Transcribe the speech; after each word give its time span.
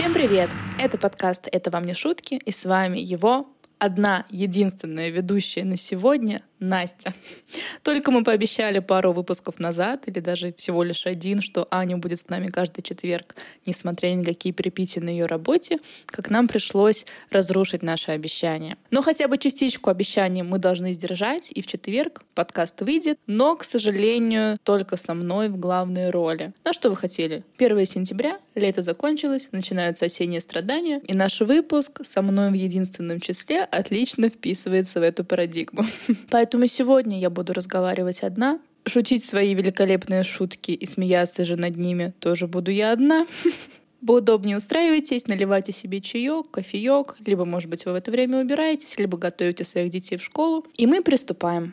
Всем 0.00 0.14
привет! 0.14 0.48
Это 0.78 0.96
подкаст 0.96 1.46
«Это 1.52 1.70
вам 1.70 1.84
не 1.84 1.92
шутки» 1.92 2.40
и 2.42 2.50
с 2.50 2.64
вами 2.64 2.98
его 2.98 3.46
одна 3.78 4.24
единственная 4.30 5.10
ведущая 5.10 5.62
на 5.64 5.76
сегодня 5.76 6.42
Настя. 6.60 7.14
Только 7.82 8.10
мы 8.10 8.22
пообещали 8.22 8.78
пару 8.78 9.12
выпусков 9.12 9.58
назад, 9.58 10.04
или 10.06 10.20
даже 10.20 10.52
всего 10.52 10.82
лишь 10.82 11.06
один, 11.06 11.40
что 11.40 11.66
Аня 11.70 11.96
будет 11.96 12.20
с 12.20 12.28
нами 12.28 12.48
каждый 12.48 12.82
четверг, 12.82 13.34
несмотря 13.66 14.08
ни 14.10 14.16
на 14.16 14.24
какие 14.24 14.52
перепития 14.52 15.02
на 15.02 15.08
ее 15.08 15.26
работе, 15.26 15.78
как 16.06 16.30
нам 16.30 16.48
пришлось 16.48 17.06
разрушить 17.30 17.82
наше 17.82 18.12
обещание. 18.12 18.76
Но 18.90 19.02
хотя 19.02 19.26
бы 19.26 19.38
частичку 19.38 19.90
обещания 19.90 20.42
мы 20.42 20.58
должны 20.58 20.92
сдержать, 20.92 21.50
и 21.50 21.62
в 21.62 21.66
четверг 21.66 22.22
подкаст 22.34 22.80
выйдет, 22.82 23.18
но, 23.26 23.56
к 23.56 23.64
сожалению, 23.64 24.58
только 24.62 24.96
со 24.96 25.14
мной 25.14 25.48
в 25.48 25.58
главной 25.58 26.10
роли. 26.10 26.52
Ну 26.64 26.72
что 26.72 26.90
вы 26.90 26.96
хотели? 26.96 27.42
1 27.58 27.86
сентября, 27.86 28.38
лето 28.54 28.82
закончилось, 28.82 29.48
начинаются 29.52 30.04
осенние 30.04 30.40
страдания, 30.40 31.00
и 31.06 31.14
наш 31.14 31.40
выпуск 31.40 32.04
со 32.04 32.20
мной 32.22 32.50
в 32.50 32.54
единственном 32.54 33.20
числе 33.20 33.62
отлично 33.62 34.28
вписывается 34.28 35.00
в 35.00 35.02
эту 35.02 35.24
парадигму. 35.24 35.84
Поэтому 36.30 36.49
Поэтому 36.50 36.66
сегодня 36.66 37.16
я 37.16 37.30
буду 37.30 37.52
разговаривать 37.52 38.24
одна, 38.24 38.58
шутить 38.84 39.24
свои 39.24 39.54
великолепные 39.54 40.24
шутки 40.24 40.72
и 40.72 40.84
смеяться 40.84 41.44
же 41.44 41.54
над 41.54 41.76
ними 41.76 42.12
тоже 42.18 42.48
буду 42.48 42.72
я 42.72 42.90
одна. 42.90 43.28
Поудобнее 44.04 44.56
устраивайтесь, 44.56 45.28
наливайте 45.28 45.70
себе 45.70 46.00
чаек, 46.00 46.50
кофеек, 46.50 47.14
либо, 47.24 47.44
может 47.44 47.70
быть, 47.70 47.86
вы 47.86 47.92
в 47.92 47.94
это 47.94 48.10
время 48.10 48.40
убираетесь, 48.40 48.98
либо 48.98 49.16
готовите 49.16 49.64
своих 49.64 49.90
детей 49.92 50.16
в 50.16 50.24
школу. 50.24 50.66
И 50.76 50.88
мы 50.88 51.04
приступаем. 51.04 51.72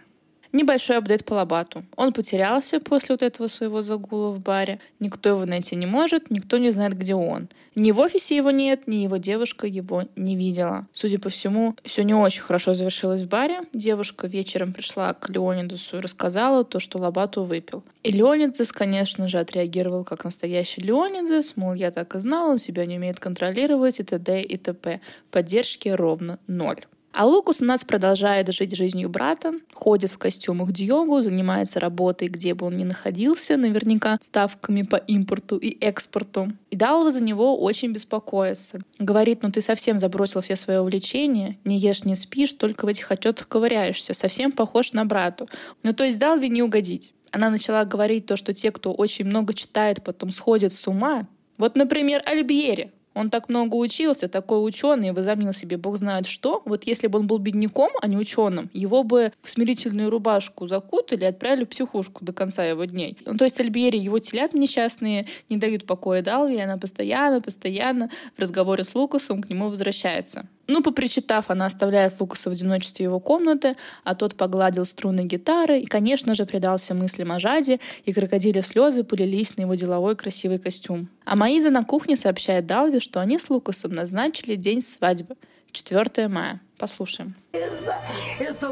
Небольшой 0.57 0.97
апдейт 0.97 1.23
по 1.23 1.35
Лобату. 1.35 1.83
Он 1.95 2.11
потерялся 2.11 2.79
после 2.79 3.13
вот 3.13 3.21
этого 3.21 3.47
своего 3.47 3.83
загула 3.83 4.31
в 4.31 4.39
баре. 4.39 4.79
Никто 4.99 5.29
его 5.29 5.45
найти 5.45 5.75
не 5.75 5.85
может, 5.85 6.31
никто 6.31 6.57
не 6.57 6.71
знает, 6.71 6.97
где 6.97 7.13
он. 7.13 7.47
Ни 7.75 7.91
в 7.91 7.99
офисе 7.99 8.35
его 8.35 8.49
нет, 8.49 8.87
ни 8.87 8.95
его 8.95 9.17
девушка 9.17 9.67
его 9.67 10.05
не 10.15 10.35
видела. 10.35 10.87
Судя 10.93 11.19
по 11.19 11.29
всему, 11.29 11.75
все 11.83 12.03
не 12.03 12.15
очень 12.15 12.41
хорошо 12.41 12.73
завершилось 12.73 13.21
в 13.21 13.29
баре. 13.29 13.61
Девушка 13.71 14.25
вечером 14.25 14.73
пришла 14.73 15.13
к 15.13 15.29
Леонидусу 15.29 15.97
и 15.97 16.01
рассказала 16.01 16.63
то, 16.63 16.79
что 16.79 16.97
Лобату 16.97 17.43
выпил. 17.43 17.83
И 18.01 18.09
Леонидус, 18.09 18.71
конечно 18.71 19.27
же, 19.27 19.37
отреагировал 19.37 20.05
как 20.05 20.23
настоящий 20.23 20.81
Леонидус, 20.81 21.53
мол, 21.55 21.75
я 21.75 21.91
так 21.91 22.15
и 22.15 22.19
знал, 22.19 22.49
он 22.49 22.57
себя 22.57 22.87
не 22.87 22.97
умеет 22.97 23.19
контролировать 23.19 23.99
и 23.99 24.03
т.д. 24.03 24.41
и 24.41 24.57
т.п. 24.57 25.01
Поддержки 25.29 25.89
ровно 25.89 26.39
ноль. 26.47 26.83
А 27.17 27.25
Лукус 27.25 27.61
у 27.61 27.65
нас 27.65 27.83
продолжает 27.83 28.53
жить 28.53 28.75
жизнью 28.75 29.09
брата, 29.09 29.53
ходит 29.73 30.11
в 30.11 30.19
костюмах 30.19 30.71
Диогу, 30.71 31.23
занимается 31.23 31.79
работой, 31.79 32.27
где 32.27 32.53
бы 32.53 32.67
он 32.67 32.77
ни 32.77 32.83
находился, 32.83 33.57
наверняка 33.57 34.19
ставками 34.21 34.83
по 34.83 34.97
импорту 34.97 35.57
и 35.57 35.75
экспорту. 35.83 36.49
И 36.69 36.75
Далва 36.75 37.09
за 37.09 37.23
него 37.23 37.59
очень 37.59 37.91
беспокоится. 37.91 38.81
Говорит, 38.99 39.41
ну 39.41 39.51
ты 39.51 39.61
совсем 39.61 39.97
забросил 39.97 40.41
все 40.41 40.55
свои 40.55 40.77
увлечения, 40.77 41.57
не 41.65 41.79
ешь, 41.79 42.03
не 42.03 42.13
спишь, 42.13 42.53
только 42.53 42.85
в 42.85 42.87
этих 42.87 43.09
отчетах 43.11 43.47
ковыряешься, 43.47 44.13
совсем 44.13 44.51
похож 44.51 44.93
на 44.93 45.03
брату. 45.03 45.49
Ну 45.81 45.93
то 45.93 46.03
есть 46.03 46.19
Далве 46.19 46.49
не 46.49 46.61
угодить. 46.61 47.13
Она 47.31 47.49
начала 47.49 47.83
говорить 47.83 48.27
то, 48.27 48.37
что 48.37 48.53
те, 48.53 48.71
кто 48.71 48.93
очень 48.93 49.25
много 49.25 49.55
читает, 49.55 50.03
потом 50.03 50.29
сходят 50.29 50.71
с 50.71 50.87
ума. 50.87 51.27
Вот, 51.57 51.75
например, 51.75 52.21
Альбьери. 52.27 52.91
Он 53.17 53.31
так 53.31 53.49
много 53.49 53.75
учился, 53.75 54.27
такой 54.27 54.65
ученый, 54.65 55.11
возомнил 55.11 55.51
себе 55.51 55.77
бог 55.77 55.97
знает 55.97 56.27
что. 56.27 56.61
Вот 56.65 56.83
если 56.85 57.07
бы 57.07 57.17
он 57.17 57.25
был 57.25 57.39
бедняком, 57.39 57.89
а 58.01 58.07
не 58.07 58.15
ученым, 58.15 58.69
его 58.73 59.03
бы 59.03 59.31
в 59.41 59.49
смирительную 59.49 60.11
рубашку 60.11 60.67
закутали 60.67 61.23
и 61.23 61.27
отправили 61.27 61.65
в 61.65 61.69
психушку 61.69 62.23
до 62.23 62.31
конца 62.31 62.63
его 62.63 62.85
дней. 62.85 63.17
Ну, 63.25 63.35
то 63.35 63.45
есть 63.45 63.59
Альбери, 63.59 63.97
его 63.97 64.19
телят 64.19 64.53
несчастные 64.53 65.25
не 65.49 65.57
дают 65.57 65.87
покоя 65.87 66.21
Далви, 66.21 66.59
она 66.59 66.77
постоянно, 66.77 67.41
постоянно 67.41 68.09
в 68.37 68.39
разговоре 68.39 68.83
с 68.83 68.93
Лукасом 68.93 69.41
к 69.41 69.49
нему 69.49 69.69
возвращается. 69.69 70.47
Ну, 70.67 70.83
попричитав, 70.83 71.49
она 71.49 71.65
оставляет 71.65 72.19
Лукаса 72.19 72.49
в 72.49 72.53
одиночестве 72.53 73.05
его 73.05 73.21
комнаты, 73.21 73.77
а 74.03 74.15
тот 74.15 74.35
погладил 74.35 74.83
струны 74.83 75.21
гитары 75.21 75.79
и, 75.79 75.85
конечно 75.85 76.35
же, 76.35 76.45
предался 76.45 76.93
мыслям 76.93 77.31
о 77.31 77.39
Жаде, 77.39 77.79
и 78.03 78.11
крокодили 78.11 78.59
слезы 78.59 79.05
полились 79.05 79.55
на 79.55 79.61
его 79.61 79.75
деловой 79.75 80.17
красивый 80.17 80.59
костюм. 80.59 81.07
А 81.23 81.37
Маиза 81.37 81.69
на 81.69 81.85
кухне 81.85 82.17
сообщает 82.17 82.65
Далви, 82.65 82.99
что 83.07 83.21
они 83.21 83.39
с 83.39 83.49
Лукасом 83.49 83.91
назначили 83.91 84.55
день 84.55 84.81
свадьбы— 84.81 85.37
4 85.71 86.27
мая. 86.27 86.59
Послушаем. 86.77 87.35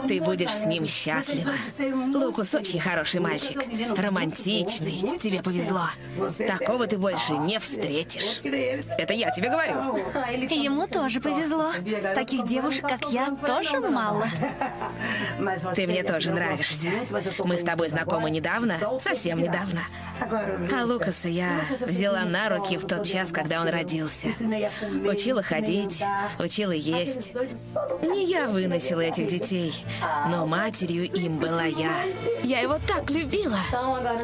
Ты 0.08 0.22
будешь 0.22 0.52
с 0.52 0.66
ним 0.66 0.86
счастлива. 0.86 1.52
Лукус 2.14 2.54
очень 2.54 2.80
хороший 2.80 3.20
мальчик. 3.20 3.64
Романтичный. 3.98 5.18
Тебе 5.18 5.42
повезло. 5.42 5.90
Такого 6.48 6.86
ты 6.86 7.00
больше 7.00 7.34
не 7.34 7.60
встретишь. 7.60 8.42
Это 8.44 9.14
я 9.14 9.32
тебе 9.32 9.50
говорю. 9.50 9.98
Ему 10.54 10.88
тоже 10.88 11.20
повезло. 11.20 11.72
Таких 12.14 12.48
девушек, 12.48 12.88
как 12.88 13.12
я, 13.12 13.32
тоже 13.44 13.80
мало. 13.80 14.28
Ты 15.76 15.88
мне 15.88 16.04
тоже 16.04 16.32
нравишься. 16.32 16.90
Мы 17.44 17.58
с 17.58 17.64
тобой 17.64 17.90
знакомы 17.90 18.30
недавно, 18.30 18.78
совсем 19.02 19.40
недавно. 19.40 19.82
А 20.20 20.86
Лукаса 20.86 21.28
я 21.28 21.62
взяла 21.82 22.24
на 22.26 22.50
руки 22.50 22.78
в 22.78 22.86
тот 22.86 23.06
час, 23.06 23.32
когда 23.32 23.62
он 23.62 23.68
родился. 23.68 24.28
Учила 25.08 25.44
ходить, 25.44 26.04
учила 26.40 26.72
есть. 26.72 27.34
Не 28.02 28.26
я 28.26 28.48
выносила 28.48 29.02
этих 29.02 29.28
детей, 29.28 29.74
но 30.30 30.46
матерью 30.46 31.06
им 31.12 31.38
была 31.40 31.64
я. 31.64 31.92
Я 32.44 32.60
его 32.60 32.78
так 32.88 33.10
любила. 33.10 33.60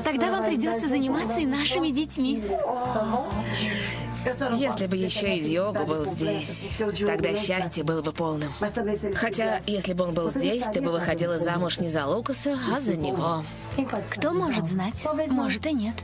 Тогда 0.03 0.31
вам 0.31 0.45
придется 0.45 0.87
заниматься 0.87 1.39
и 1.39 1.45
нашими 1.45 1.89
детьми. 1.89 2.43
Если 4.25 4.87
бы 4.87 4.95
еще 4.95 5.37
и 5.37 5.41
Диогу 5.41 5.85
был 5.85 6.05
здесь, 6.13 6.69
тогда 6.77 7.35
счастье 7.35 7.83
было 7.83 8.01
бы 8.01 8.11
полным. 8.11 8.51
Хотя, 9.15 9.61
если 9.65 9.93
бы 9.93 10.05
он 10.05 10.13
был 10.13 10.29
здесь, 10.29 10.65
ты 10.65 10.81
бы 10.81 10.91
выходила 10.91 11.39
замуж 11.39 11.79
не 11.79 11.89
за 11.89 12.05
Лукаса, 12.05 12.57
а 12.73 12.79
за 12.79 12.95
него. 12.95 13.43
Кто 14.11 14.31
может 14.31 14.67
знать? 14.67 15.03
Может 15.29 15.65
и 15.65 15.73
нет. 15.73 15.95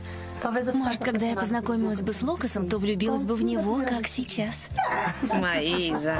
Может, 0.74 1.02
когда 1.02 1.26
я 1.26 1.36
познакомилась 1.36 2.00
бы 2.00 2.12
с 2.12 2.22
Лукасом, 2.22 2.68
то 2.68 2.78
влюбилась 2.78 3.24
бы 3.24 3.34
в 3.34 3.42
него, 3.42 3.82
как 3.82 4.06
сейчас. 4.06 4.68
Маиза. 5.22 6.18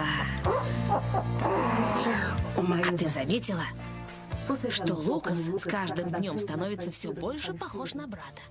А 2.56 2.96
ты 2.96 3.08
заметила, 3.08 3.64
что 4.70 4.94
Лукас 4.94 5.38
с 5.38 5.62
каждым 5.62 6.10
днем 6.10 6.38
становится 6.38 6.90
все 6.90 7.12
больше 7.12 7.54
похож 7.54 7.94
на 7.94 8.06
брата? 8.06 8.42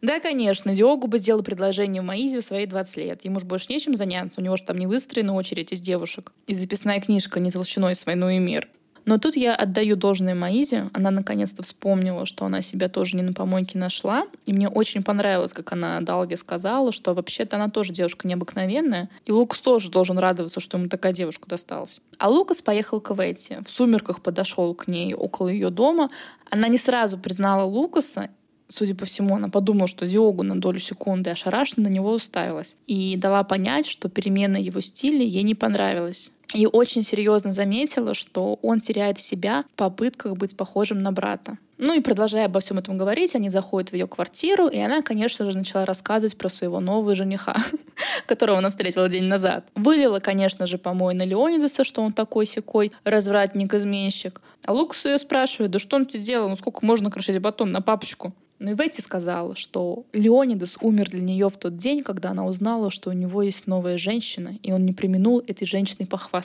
Да, 0.00 0.20
конечно, 0.20 0.74
Диогу 0.74 1.08
бы 1.08 1.18
сделал 1.18 1.42
предложение 1.42 2.02
Маизе 2.02 2.40
в 2.40 2.44
свои 2.44 2.66
20 2.66 2.96
лет. 2.98 3.24
Ему 3.24 3.40
же 3.40 3.46
больше 3.46 3.66
нечем 3.68 3.94
заняться, 3.94 4.40
у 4.40 4.44
него 4.44 4.56
же 4.56 4.62
там 4.62 4.78
не 4.78 4.86
выстроена 4.86 5.34
очередь 5.34 5.72
из 5.72 5.80
девушек. 5.80 6.32
И 6.46 6.54
записная 6.54 7.00
книжка 7.00 7.40
не 7.40 7.50
толщиной 7.50 7.94
с 7.94 8.06
«Войну 8.06 8.28
и 8.28 8.38
мир». 8.38 8.68
Но 9.08 9.16
тут 9.16 9.36
я 9.36 9.54
отдаю 9.54 9.96
должное 9.96 10.34
Маизе. 10.34 10.90
Она 10.92 11.10
наконец-то 11.10 11.62
вспомнила, 11.62 12.26
что 12.26 12.44
она 12.44 12.60
себя 12.60 12.90
тоже 12.90 13.16
не 13.16 13.22
на 13.22 13.32
помойке 13.32 13.78
нашла. 13.78 14.26
И 14.44 14.52
мне 14.52 14.68
очень 14.68 15.02
понравилось, 15.02 15.54
как 15.54 15.72
она 15.72 15.98
Далге 16.02 16.36
сказала, 16.36 16.92
что 16.92 17.14
вообще-то 17.14 17.56
она 17.56 17.70
тоже 17.70 17.94
девушка 17.94 18.28
необыкновенная. 18.28 19.08
И 19.24 19.32
Лукас 19.32 19.60
тоже 19.60 19.90
должен 19.90 20.18
радоваться, 20.18 20.60
что 20.60 20.76
ему 20.76 20.90
такая 20.90 21.14
девушка 21.14 21.48
досталась. 21.48 22.02
А 22.18 22.28
Лукас 22.28 22.60
поехал 22.60 23.00
к 23.00 23.14
Ветти. 23.14 23.56
В 23.66 23.70
сумерках 23.70 24.20
подошел 24.20 24.74
к 24.74 24.88
ней 24.88 25.14
около 25.14 25.48
ее 25.48 25.70
дома. 25.70 26.10
Она 26.50 26.68
не 26.68 26.76
сразу 26.76 27.16
признала 27.16 27.64
Лукаса, 27.64 28.28
судя 28.68 28.94
по 28.94 29.04
всему, 29.04 29.36
она 29.36 29.48
подумала, 29.48 29.88
что 29.88 30.06
Диогу 30.06 30.42
на 30.42 30.60
долю 30.60 30.78
секунды 30.78 31.30
ошарашенно 31.30 31.88
на 31.88 31.92
него 31.92 32.12
уставилась 32.12 32.76
и 32.86 33.16
дала 33.16 33.42
понять, 33.44 33.86
что 33.86 34.08
перемена 34.08 34.56
его 34.56 34.80
стиля 34.80 35.24
ей 35.24 35.42
не 35.42 35.54
понравилась 35.54 36.30
и 36.54 36.66
очень 36.66 37.02
серьезно 37.02 37.50
заметила, 37.50 38.14
что 38.14 38.58
он 38.62 38.80
теряет 38.80 39.18
себя 39.18 39.64
в 39.72 39.76
попытках 39.76 40.36
быть 40.36 40.56
похожим 40.56 41.02
на 41.02 41.12
брата. 41.12 41.58
Ну 41.76 41.94
и 41.94 42.00
продолжая 42.00 42.46
обо 42.46 42.58
всем 42.58 42.78
этом 42.78 42.98
говорить, 42.98 43.36
они 43.36 43.50
заходят 43.50 43.90
в 43.90 43.92
ее 43.92 44.08
квартиру, 44.08 44.66
и 44.66 44.78
она, 44.78 45.00
конечно 45.02 45.48
же, 45.48 45.56
начала 45.56 45.86
рассказывать 45.86 46.36
про 46.36 46.48
своего 46.48 46.80
нового 46.80 47.14
жениха, 47.14 47.56
которого 48.26 48.58
она 48.58 48.70
встретила 48.70 49.08
день 49.08 49.24
назад. 49.24 49.68
Вылила, 49.76 50.18
конечно 50.18 50.66
же, 50.66 50.76
помой 50.76 51.14
на 51.14 51.24
Леонидаса, 51.24 51.84
что 51.84 52.02
он 52.02 52.12
такой 52.12 52.46
секой 52.46 52.92
развратник-изменщик. 53.04 54.40
А 54.64 54.72
Лукас 54.72 55.04
ее 55.04 55.18
спрашивает, 55.18 55.70
да 55.70 55.78
что 55.78 55.96
он 55.96 56.06
тебе 56.06 56.18
сделал, 56.18 56.48
ну 56.48 56.56
сколько 56.56 56.84
можно 56.84 57.10
крошить 57.10 57.38
батон 57.38 57.70
на 57.70 57.80
папочку? 57.80 58.32
Ну 58.58 58.72
и 58.72 58.74
Ветти 58.74 59.00
сказала, 59.00 59.54
что 59.54 60.04
Леонидас 60.12 60.78
умер 60.80 61.10
для 61.10 61.20
нее 61.20 61.48
в 61.48 61.56
тот 61.56 61.76
день, 61.76 62.02
когда 62.02 62.30
она 62.30 62.44
узнала, 62.44 62.90
что 62.90 63.10
у 63.10 63.12
него 63.12 63.42
есть 63.42 63.66
новая 63.66 63.98
женщина, 63.98 64.58
и 64.62 64.72
он 64.72 64.84
не 64.84 64.92
применул 64.92 65.38
этой 65.46 65.64
женщиной 65.64 66.06
похвастаться 66.06 66.37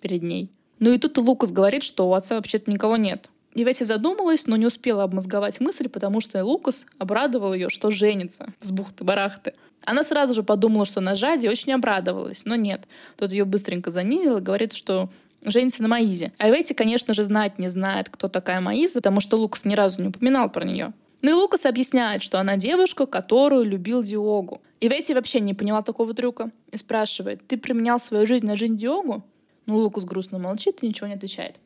перед 0.00 0.22
ней. 0.22 0.50
Ну 0.78 0.92
и 0.92 0.98
тут 0.98 1.16
Лукас 1.18 1.52
говорит, 1.52 1.82
что 1.82 2.08
у 2.08 2.12
отца 2.12 2.34
вообще-то 2.36 2.70
никого 2.70 2.96
нет. 2.96 3.28
И 3.54 3.64
Ветти 3.64 3.84
задумалась, 3.84 4.46
но 4.46 4.56
не 4.56 4.66
успела 4.66 5.02
обмозговать 5.02 5.60
мысль, 5.60 5.88
потому 5.88 6.20
что 6.20 6.44
Лукас 6.44 6.86
обрадовал 6.98 7.54
ее, 7.54 7.70
что 7.70 7.90
женится 7.90 8.48
с 8.60 8.70
бухты-барахты. 8.70 9.54
Она 9.82 10.04
сразу 10.04 10.34
же 10.34 10.42
подумала, 10.42 10.84
что 10.84 11.00
на 11.00 11.16
Жаде 11.16 11.48
очень 11.48 11.72
обрадовалась, 11.72 12.44
но 12.44 12.56
нет. 12.56 12.82
Тот 13.16 13.32
ее 13.32 13.46
быстренько 13.46 13.90
занизил 13.90 14.36
и 14.36 14.42
говорит, 14.42 14.74
что 14.74 15.08
женится 15.42 15.80
на 15.80 15.88
Маизе. 15.88 16.32
А 16.36 16.50
Ветти, 16.50 16.74
конечно 16.74 17.14
же, 17.14 17.22
знать 17.22 17.58
не 17.58 17.68
знает, 17.68 18.10
кто 18.10 18.28
такая 18.28 18.60
Маиза, 18.60 18.96
потому 18.96 19.20
что 19.20 19.38
Лукас 19.38 19.64
ни 19.64 19.74
разу 19.74 20.02
не 20.02 20.08
упоминал 20.08 20.50
про 20.50 20.64
нее. 20.64 20.92
Ну 21.22 21.30
и 21.30 21.34
Лукас 21.34 21.64
объясняет, 21.64 22.22
что 22.22 22.38
она 22.38 22.56
девушка, 22.56 23.06
которую 23.06 23.64
любил 23.64 24.02
Диогу. 24.02 24.60
И 24.80 24.88
Ветти 24.88 25.14
вообще 25.14 25.40
не 25.40 25.54
поняла 25.54 25.82
такого 25.82 26.12
трюка 26.14 26.50
и 26.70 26.76
спрашивает, 26.76 27.46
ты 27.46 27.56
применял 27.56 27.98
свою 27.98 28.26
жизнь 28.26 28.46
на 28.46 28.56
жизнь 28.56 28.76
Диогу? 28.76 29.22
Ну, 29.64 29.76
Лукус 29.76 30.04
грустно 30.04 30.38
молчит 30.38 30.82
и 30.82 30.88
ничего 30.88 31.06
не 31.06 31.14
отвечает. 31.14 31.56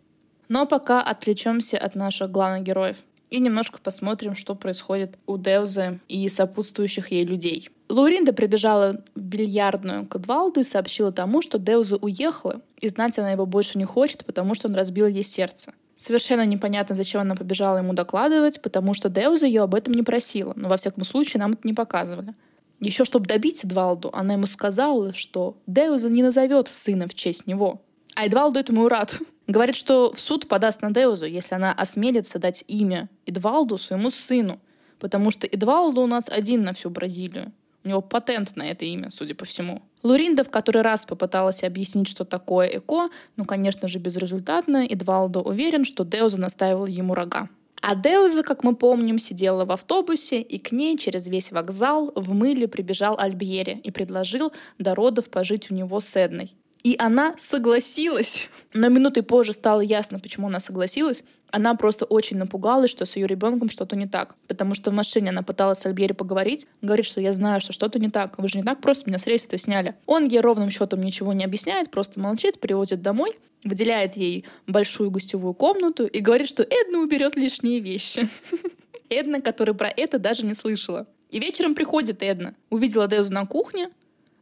Но 0.49 0.67
пока 0.67 1.03
отвлечемся 1.03 1.79
от 1.79 1.95
наших 1.95 2.31
главных 2.31 2.65
героев 2.65 2.97
и 3.31 3.39
немножко 3.39 3.79
посмотрим, 3.83 4.35
что 4.35 4.55
происходит 4.55 5.17
у 5.27 5.39
Деузы 5.39 6.01
и 6.09 6.29
сопутствующих 6.29 7.13
ей 7.13 7.25
людей. 7.25 7.71
Лауринда 7.89 8.33
прибежала 8.33 9.03
в 9.15 9.21
бильярдную 9.21 10.07
к 10.07 10.17
Эдвалду 10.17 10.61
и 10.61 10.65
сообщила 10.65 11.13
тому, 11.13 11.43
что 11.43 11.59
Деуза 11.59 11.97
уехала, 11.97 12.61
и 12.81 12.89
знать 12.89 13.19
она 13.19 13.33
его 13.33 13.47
больше 13.47 13.79
не 13.79 13.85
хочет, 13.85 14.25
потому 14.25 14.55
что 14.55 14.69
он 14.69 14.75
разбил 14.75 15.07
ей 15.07 15.23
сердце. 15.23 15.75
Совершенно 15.97 16.47
непонятно, 16.47 16.95
зачем 16.95 17.21
она 17.21 17.35
побежала 17.35 17.79
ему 17.79 17.93
докладывать, 17.93 18.63
потому 18.63 18.95
что 18.95 19.09
Деуза 19.09 19.47
ее 19.47 19.63
об 19.63 19.75
этом 19.75 19.95
не 19.95 20.03
просила, 20.03 20.53
но 20.57 20.69
во 20.69 20.77
всяком 20.77 21.05
случае 21.05 21.41
нам 21.41 21.53
это 21.53 21.61
не 21.65 21.75
показывали. 21.75 22.35
Еще 22.81 23.05
чтобы 23.05 23.27
добить 23.27 23.65
Эдвалду, 23.65 24.11
она 24.13 24.35
ему 24.35 24.47
сказала, 24.47 25.13
что 25.13 25.59
Деуза 25.67 26.09
не 26.09 26.23
назовет 26.23 26.69
сына 26.69 27.07
в 27.07 27.15
честь 27.15 27.47
него. 27.47 27.83
А 28.17 28.27
Эдвалду 28.27 28.59
этому 28.59 28.89
рад. 28.89 29.19
Говорит, 29.47 29.77
что 29.77 30.13
в 30.13 30.21
суд 30.21 30.49
подаст 30.49 30.81
на 30.81 30.91
Деузу, 30.91 31.27
если 31.27 31.55
она 31.55 31.73
осмелится 31.73 32.39
дать 32.39 32.65
имя 32.69 33.09
Эдвалду 33.27 33.77
своему 33.77 34.11
сыну, 34.11 34.61
потому 34.99 35.31
что 35.31 35.47
Эдвалду 35.47 36.01
у 36.01 36.07
нас 36.07 36.29
один 36.29 36.63
на 36.63 36.73
всю 36.73 36.89
Бразилию. 36.89 37.53
У 37.85 37.89
него 37.89 38.01
патент 38.03 38.57
на 38.57 38.71
это 38.71 38.85
имя, 38.85 39.11
судя 39.11 39.35
по 39.35 39.45
всему. 39.45 39.83
Луринда 40.03 40.45
в 40.45 40.51
который 40.51 40.83
раз 40.83 41.05
попыталась 41.05 41.63
объяснить, 41.63 42.09
что 42.09 42.25
такое 42.25 42.69
ЭКО, 42.69 43.11
но, 43.37 43.45
конечно 43.45 43.89
же, 43.89 43.99
безрезультатно. 43.99 44.87
Эдвалдо 44.87 45.41
уверен, 45.41 45.85
что 45.85 46.05
Деуза 46.05 46.39
наставила 46.41 46.87
ему 46.87 47.15
рога. 47.15 47.49
А 47.83 47.95
Деуза, 47.95 48.43
как 48.43 48.63
мы 48.63 48.77
помним, 48.77 49.19
сидела 49.19 49.65
в 49.65 49.73
автобусе, 49.73 50.43
и 50.43 50.59
к 50.59 50.71
ней 50.71 50.99
через 50.99 51.29
весь 51.29 51.51
вокзал 51.51 52.13
в 52.15 52.35
мыле 52.35 52.69
прибежал 52.69 53.17
Альбьери 53.19 53.81
и 53.83 53.91
предложил 53.91 54.53
до 54.79 54.95
родов 54.95 55.31
пожить 55.31 55.71
у 55.71 55.75
него 55.75 56.01
с 56.01 56.15
Эдной. 56.15 56.55
И 56.83 56.97
она 56.99 57.35
согласилась. 57.39 58.49
Но 58.73 58.89
минутой 58.89 59.23
позже 59.23 59.53
стало 59.53 59.81
ясно, 59.81 60.19
почему 60.19 60.47
она 60.47 60.61
согласилась. 60.61 61.25
Она 61.51 61.75
просто 61.75 62.05
очень 62.05 62.39
напугалась, 62.39 62.91
что 62.91 63.05
с 63.05 63.17
ее 63.17 63.27
ребенком 63.27 63.71
что-то 63.71 63.97
не 63.97 64.07
так. 64.07 64.35
Потому 64.47 64.75
что 64.75 64.91
в 64.91 64.95
машине 64.95 65.31
она 65.31 65.43
пыталась 65.43 65.79
с 65.79 65.87
Альбери 65.87 66.15
поговорить. 66.15 66.67
Говорит, 66.81 67.05
что 67.05 67.21
я 67.21 67.33
знаю, 67.33 67.61
что 67.61 67.73
что-то 67.73 67.99
не 67.99 68.09
так. 68.09 68.39
Вы 68.39 68.49
же 68.49 68.59
не 68.59 68.65
так 68.65 68.81
просто 68.81 69.09
меня 69.09 69.19
с 69.19 69.27
рейса 69.27 69.59
сняли. 69.59 69.95
Он 70.07 70.27
ей 70.27 70.41
ровным 70.41 70.71
счетом 70.71 71.01
ничего 71.01 71.33
не 71.33 71.45
объясняет, 71.45 71.91
просто 71.91 72.21
молчит, 72.21 72.61
привозит 72.61 73.03
домой, 73.03 73.33
выделяет 73.65 74.17
ей 74.17 74.45
большую 74.67 75.11
гостевую 75.11 75.55
комнату 75.55 76.07
и 76.07 76.21
говорит, 76.21 76.49
что 76.49 76.63
Эдна 76.63 77.01
уберет 77.01 77.37
лишние 77.37 77.81
вещи. 77.81 78.29
Эдна, 79.11 79.41
которая 79.41 79.75
про 79.75 79.89
это 79.89 80.19
даже 80.19 80.47
не 80.47 80.55
слышала. 80.55 81.07
И 81.31 81.41
вечером 81.41 81.75
приходит 81.75 82.23
Эдна. 82.23 82.55
Увидела 82.71 83.09
Дезу 83.09 83.33
на 83.33 83.45
кухне, 83.47 83.91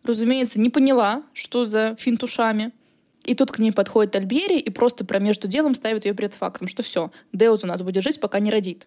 разумеется, 0.05 0.61
не 0.61 0.71
поняла, 0.71 1.23
что 1.33 1.65
за 1.65 1.97
финт 1.99 2.23
ушами. 2.23 2.73
И 3.25 3.35
тут 3.35 3.53
к 3.53 3.59
ней 3.59 3.73
подходит 3.73 4.17
Альбери 4.17 4.59
и 4.59 4.71
просто 4.71 5.05
про 5.05 5.19
между 5.19 5.49
делом 5.49 5.75
ставит 5.75 6.05
ее 6.05 6.15
перед 6.15 6.35
фактом, 6.35 6.69
что 6.69 6.83
все, 6.83 7.11
Деуз 7.33 7.65
у 7.65 7.67
нас 7.67 7.83
будет 7.83 8.03
жить, 8.03 8.21
пока 8.21 8.39
не 8.39 8.51
родит. 8.51 8.87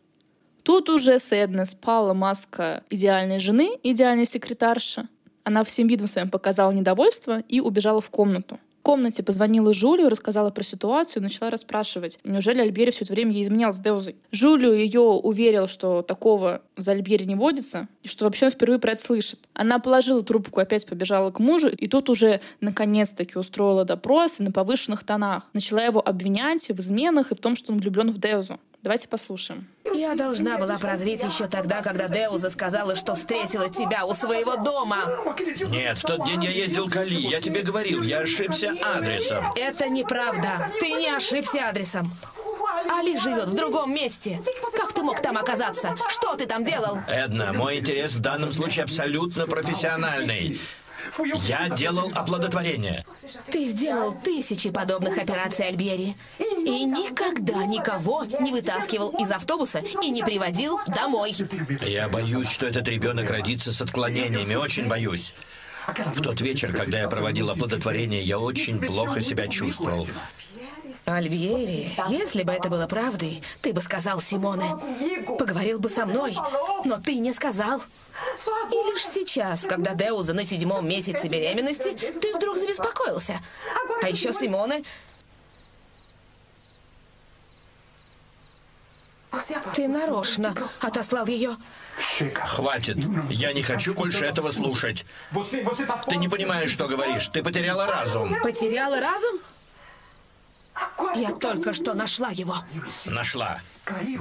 Тут 0.64 0.90
уже 0.90 1.20
Сэдна 1.20 1.66
спала 1.66 2.14
маска 2.14 2.84
идеальной 2.90 3.40
жены, 3.40 3.80
идеальной 3.84 4.26
секретарши. 4.26 5.08
Она 5.44 5.64
всем 5.64 5.88
видом 5.88 6.08
своим 6.08 6.30
показала 6.30 6.72
недовольство 6.72 7.40
и 7.42 7.60
убежала 7.60 8.00
в 8.00 8.10
комнату. 8.10 8.60
Комнате 8.82 9.24
позвонила 9.24 9.74
Жулию, 9.74 10.10
рассказала 10.10 10.50
про 10.50 10.64
ситуацию, 10.64 11.24
начала 11.24 11.50
расспрашивать, 11.50 12.20
неужели 12.24 12.62
Альбери 12.62 12.92
все 12.92 13.06
это 13.06 13.14
время 13.14 13.32
ей 13.32 13.44
изменял 13.44 13.74
с 13.74 13.80
Деузой. 13.80 14.16
Жулию 14.32 14.74
ее 14.74 15.02
уверил, 15.02 15.68
что 15.68 16.02
такого 16.02 16.62
за 16.78 16.92
Альбери 16.92 17.26
не 17.26 17.36
водится, 17.36 17.88
и 18.04 18.08
что 18.08 18.26
вообще 18.26 18.46
он 18.46 18.52
впервые 18.52 18.80
про 18.80 18.94
это 18.94 19.02
слышит. 19.02 19.40
Она 19.54 19.80
положила 19.80 20.24
трубку, 20.24 20.60
опять 20.60 20.86
побежала 20.86 21.32
к 21.32 21.40
мужу, 21.40 21.70
и 21.70 21.88
тут 21.88 22.10
уже 22.10 22.42
наконец-таки 22.60 23.38
устроила 23.38 23.86
допрос 23.86 24.40
на 24.40 24.52
повышенных 24.52 25.04
тонах. 25.04 25.50
Начала 25.54 25.84
его 25.84 26.02
обвинять 26.06 26.68
в 26.68 26.80
изменах 26.80 27.32
и 27.32 27.36
в 27.36 27.40
том, 27.40 27.56
что 27.56 27.72
он 27.72 27.80
влюблен 27.80 28.12
в 28.12 28.20
Деузу. 28.20 28.60
Давайте 28.84 29.08
послушаем. 29.08 29.68
Я 29.94 30.16
должна 30.16 30.58
была 30.58 30.78
прозреть 30.80 31.22
еще 31.22 31.46
тогда, 31.46 31.84
когда 31.84 32.08
Деуза 32.08 32.50
сказала, 32.50 32.96
что 32.96 33.14
встретила 33.14 33.70
тебя 33.70 34.06
у 34.06 34.14
своего 34.16 34.56
дома. 34.56 34.98
Нет, 35.70 36.00
в 36.00 36.02
тот 36.02 36.26
день 36.26 36.44
я 36.46 36.50
ездил 36.50 36.90
к 36.90 36.96
Али. 36.96 37.28
Я 37.28 37.42
тебе 37.42 37.62
говорил, 37.62 38.02
я 38.02 38.22
ошибся 38.22 38.74
адресом. 38.82 39.46
Это 39.56 39.88
неправда. 39.88 40.72
Ты 40.80 40.94
не 40.94 41.10
ошибся 41.10 41.70
адресом. 41.70 42.12
Али 42.90 43.18
живет 43.18 43.50
в 43.50 43.54
другом 43.54 43.94
месте. 43.94 44.42
Как 44.76 44.94
ты 44.94 45.04
мог 45.04 45.22
там 45.22 45.38
оказаться? 45.38 45.96
Что 46.10 46.36
ты 46.36 46.48
там 46.48 46.64
делал? 46.64 46.98
Эдна, 47.08 47.54
мой 47.54 47.80
интерес 47.80 48.14
в 48.14 48.20
данном 48.20 48.52
случае 48.52 48.84
абсолютно 48.84 49.46
профессиональный. 49.46 50.60
Я 51.44 51.70
делал 51.70 52.12
оплодотворение. 52.14 53.06
Ты 53.52 53.66
сделал 53.66 54.14
тысячи 54.14 54.70
подобных 54.70 55.18
операций, 55.18 55.68
Альбери. 55.68 56.16
И 56.40 56.86
никогда 56.86 57.66
никого 57.66 58.26
не 58.26 58.52
вытаскивал 58.52 59.10
из 59.20 59.32
автобуса 59.32 59.84
и 60.02 60.10
не 60.10 60.24
приводил 60.24 60.80
домой. 60.88 61.36
Я 61.82 62.10
боюсь, 62.10 62.50
что 62.50 62.66
этот 62.66 62.88
ребенок 62.88 63.30
родится 63.30 63.72
с 63.72 63.82
отклонениями. 63.82 64.56
Очень 64.56 64.88
боюсь. 64.88 65.34
В 65.88 66.22
тот 66.22 66.42
вечер, 66.42 66.72
когда 66.74 67.00
я 67.00 67.08
проводил 67.08 67.50
оплодотворение, 67.50 68.22
я 68.22 68.40
очень 68.40 68.80
плохо 68.80 69.22
себя 69.22 69.48
чувствовал. 69.48 70.08
Альвьери, 71.06 71.92
если 72.10 72.44
бы 72.44 72.54
это 72.54 72.70
было 72.70 72.88
правдой, 72.88 73.42
ты 73.62 73.74
бы 73.74 73.82
сказал 73.82 74.22
Симоне. 74.22 74.78
Поговорил 75.38 75.80
бы 75.80 75.90
со 75.90 76.06
мной, 76.06 76.36
но 76.86 76.98
ты 76.98 77.16
не 77.16 77.34
сказал. 77.34 77.82
И 78.72 78.92
лишь 78.92 79.06
сейчас, 79.08 79.64
когда 79.64 79.96
Деуза 79.96 80.34
на 80.34 80.46
седьмом 80.46 80.88
месяце 80.88 81.28
беременности, 81.28 81.94
ты 81.94 82.36
вдруг 82.36 82.58
забеспокоился. 82.58 83.40
А 84.02 84.10
еще 84.10 84.32
Симоне... 84.32 84.84
Ты 89.74 89.88
нарочно 89.88 90.54
отослал 90.82 91.26
ее. 91.26 91.56
Хватит. 92.46 92.98
Я 93.30 93.54
не 93.54 93.64
хочу 93.64 93.94
больше 93.94 94.26
этого 94.26 94.52
слушать. 94.52 95.06
Ты 96.08 96.18
не 96.18 96.28
понимаешь, 96.28 96.72
что 96.72 96.88
говоришь. 96.88 97.30
Ты 97.30 97.42
потеряла 97.42 97.88
разум. 97.88 98.36
Потеряла 98.44 99.00
разум? 99.00 99.40
Я 101.16 101.32
только 101.32 101.74
что 101.74 101.94
нашла 101.94 102.30
его. 102.30 102.56
Нашла. 103.06 103.60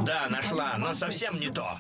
Да, 0.05 0.29
нашла, 0.29 0.77
но 0.79 0.95
совсем 0.95 1.39
не 1.39 1.51
то. 1.51 1.79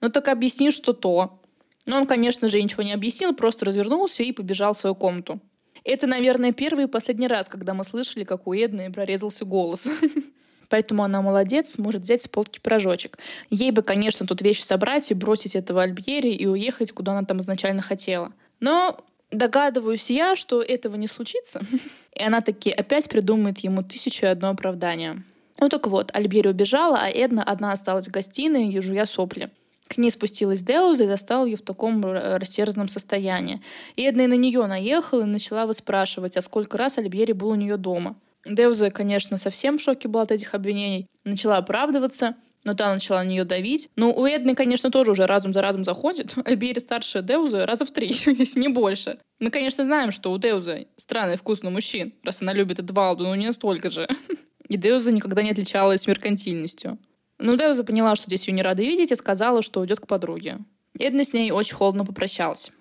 Ну 0.00 0.10
так 0.10 0.28
объясни, 0.28 0.70
что 0.70 0.92
то. 0.92 1.40
Но 1.86 1.96
он, 1.96 2.06
конечно 2.06 2.48
же, 2.48 2.62
ничего 2.62 2.82
не 2.82 2.92
объяснил, 2.92 3.34
просто 3.34 3.64
развернулся 3.64 4.22
и 4.22 4.32
побежал 4.32 4.74
в 4.74 4.78
свою 4.78 4.94
комнату. 4.94 5.40
Это, 5.84 6.06
наверное, 6.06 6.52
первый 6.52 6.84
и 6.84 6.88
последний 6.88 7.28
раз, 7.28 7.48
когда 7.48 7.72
мы 7.72 7.82
слышали, 7.82 8.24
как 8.24 8.46
у 8.46 8.52
Эдны 8.52 8.92
прорезался 8.92 9.44
голос. 9.44 9.88
Поэтому 10.68 11.02
она 11.02 11.22
молодец, 11.22 11.78
может 11.78 12.02
взять 12.02 12.20
с 12.20 12.28
полки 12.28 12.60
пирожочек. 12.60 13.18
Ей 13.48 13.70
бы, 13.70 13.82
конечно, 13.82 14.26
тут 14.26 14.42
вещи 14.42 14.60
собрать 14.60 15.10
и 15.10 15.14
бросить 15.14 15.56
этого 15.56 15.82
Альбьери 15.82 16.30
и 16.30 16.46
уехать, 16.46 16.92
куда 16.92 17.12
она 17.12 17.24
там 17.24 17.40
изначально 17.40 17.80
хотела. 17.80 18.34
Но 18.60 19.02
догадываюсь 19.30 20.10
я, 20.10 20.36
что 20.36 20.62
этого 20.62 20.96
не 20.96 21.06
случится. 21.06 21.60
И 22.14 22.22
она 22.22 22.40
таки 22.40 22.70
опять 22.70 23.08
придумает 23.08 23.58
ему 23.58 23.82
тысячу 23.82 24.26
и 24.26 24.28
одно 24.28 24.50
оправдание. 24.50 25.22
Ну 25.60 25.68
так 25.68 25.86
вот, 25.86 26.10
Альбери 26.14 26.48
убежала, 26.48 26.98
а 27.00 27.10
Эдна 27.10 27.42
одна 27.42 27.72
осталась 27.72 28.08
в 28.08 28.10
гостиной, 28.10 28.80
жуя 28.80 29.06
сопли. 29.06 29.50
К 29.88 29.96
ней 29.98 30.10
спустилась 30.10 30.62
Деуза 30.62 31.04
и 31.04 31.06
застала 31.06 31.46
ее 31.46 31.56
в 31.56 31.62
таком 31.62 32.04
растерзанном 32.04 32.88
состоянии. 32.88 33.62
И 33.96 34.02
Эдна 34.02 34.22
и 34.22 34.26
на 34.26 34.34
нее 34.34 34.66
наехала 34.66 35.22
и 35.22 35.24
начала 35.24 35.66
выспрашивать, 35.66 36.36
а 36.36 36.42
сколько 36.42 36.76
раз 36.76 36.98
Альбери 36.98 37.32
был 37.32 37.48
у 37.48 37.54
нее 37.54 37.76
дома. 37.76 38.16
Деуза, 38.44 38.90
конечно, 38.90 39.36
совсем 39.36 39.78
в 39.78 39.80
шоке 39.80 40.08
была 40.08 40.22
от 40.22 40.32
этих 40.32 40.54
обвинений. 40.54 41.06
Начала 41.24 41.56
оправдываться, 41.56 42.36
но 42.64 42.74
та 42.74 42.92
начала 42.92 43.22
на 43.22 43.28
нее 43.28 43.44
давить. 43.44 43.90
Ну, 43.96 44.12
у 44.12 44.26
Эдны, 44.26 44.54
конечно, 44.54 44.90
тоже 44.90 45.12
уже 45.12 45.26
разум 45.26 45.52
за 45.52 45.62
разум 45.62 45.84
заходит. 45.84 46.34
Альбери 46.44 46.80
старше 46.80 47.22
Деузы 47.22 47.64
раза 47.64 47.84
в 47.84 47.90
три, 47.90 48.08
если 48.26 48.60
не 48.60 48.68
больше. 48.68 49.18
Мы, 49.38 49.50
конечно, 49.50 49.84
знаем, 49.84 50.10
что 50.10 50.32
у 50.32 50.38
Деузы 50.38 50.88
странный 50.96 51.36
вкус 51.36 51.62
на 51.62 51.70
мужчин, 51.70 52.12
раз 52.22 52.42
она 52.42 52.52
любит 52.52 52.78
Эдвалду, 52.78 53.24
но 53.24 53.34
не 53.36 53.46
настолько 53.46 53.90
же. 53.90 54.08
И 54.68 54.76
Деуза 54.76 55.12
никогда 55.12 55.42
не 55.42 55.50
отличалась 55.50 56.06
меркантильностью. 56.06 56.98
Но 57.38 57.54
Деуза 57.54 57.84
поняла, 57.84 58.16
что 58.16 58.26
здесь 58.26 58.46
ее 58.48 58.54
не 58.54 58.62
рады 58.62 58.84
видеть, 58.84 59.12
и 59.12 59.14
сказала, 59.14 59.62
что 59.62 59.80
уйдет 59.80 60.00
к 60.00 60.06
подруге. 60.06 60.58
Эдна 60.98 61.24
с 61.24 61.32
ней 61.32 61.52
очень 61.52 61.74
холодно 61.74 62.04
попрощалась. 62.04 62.72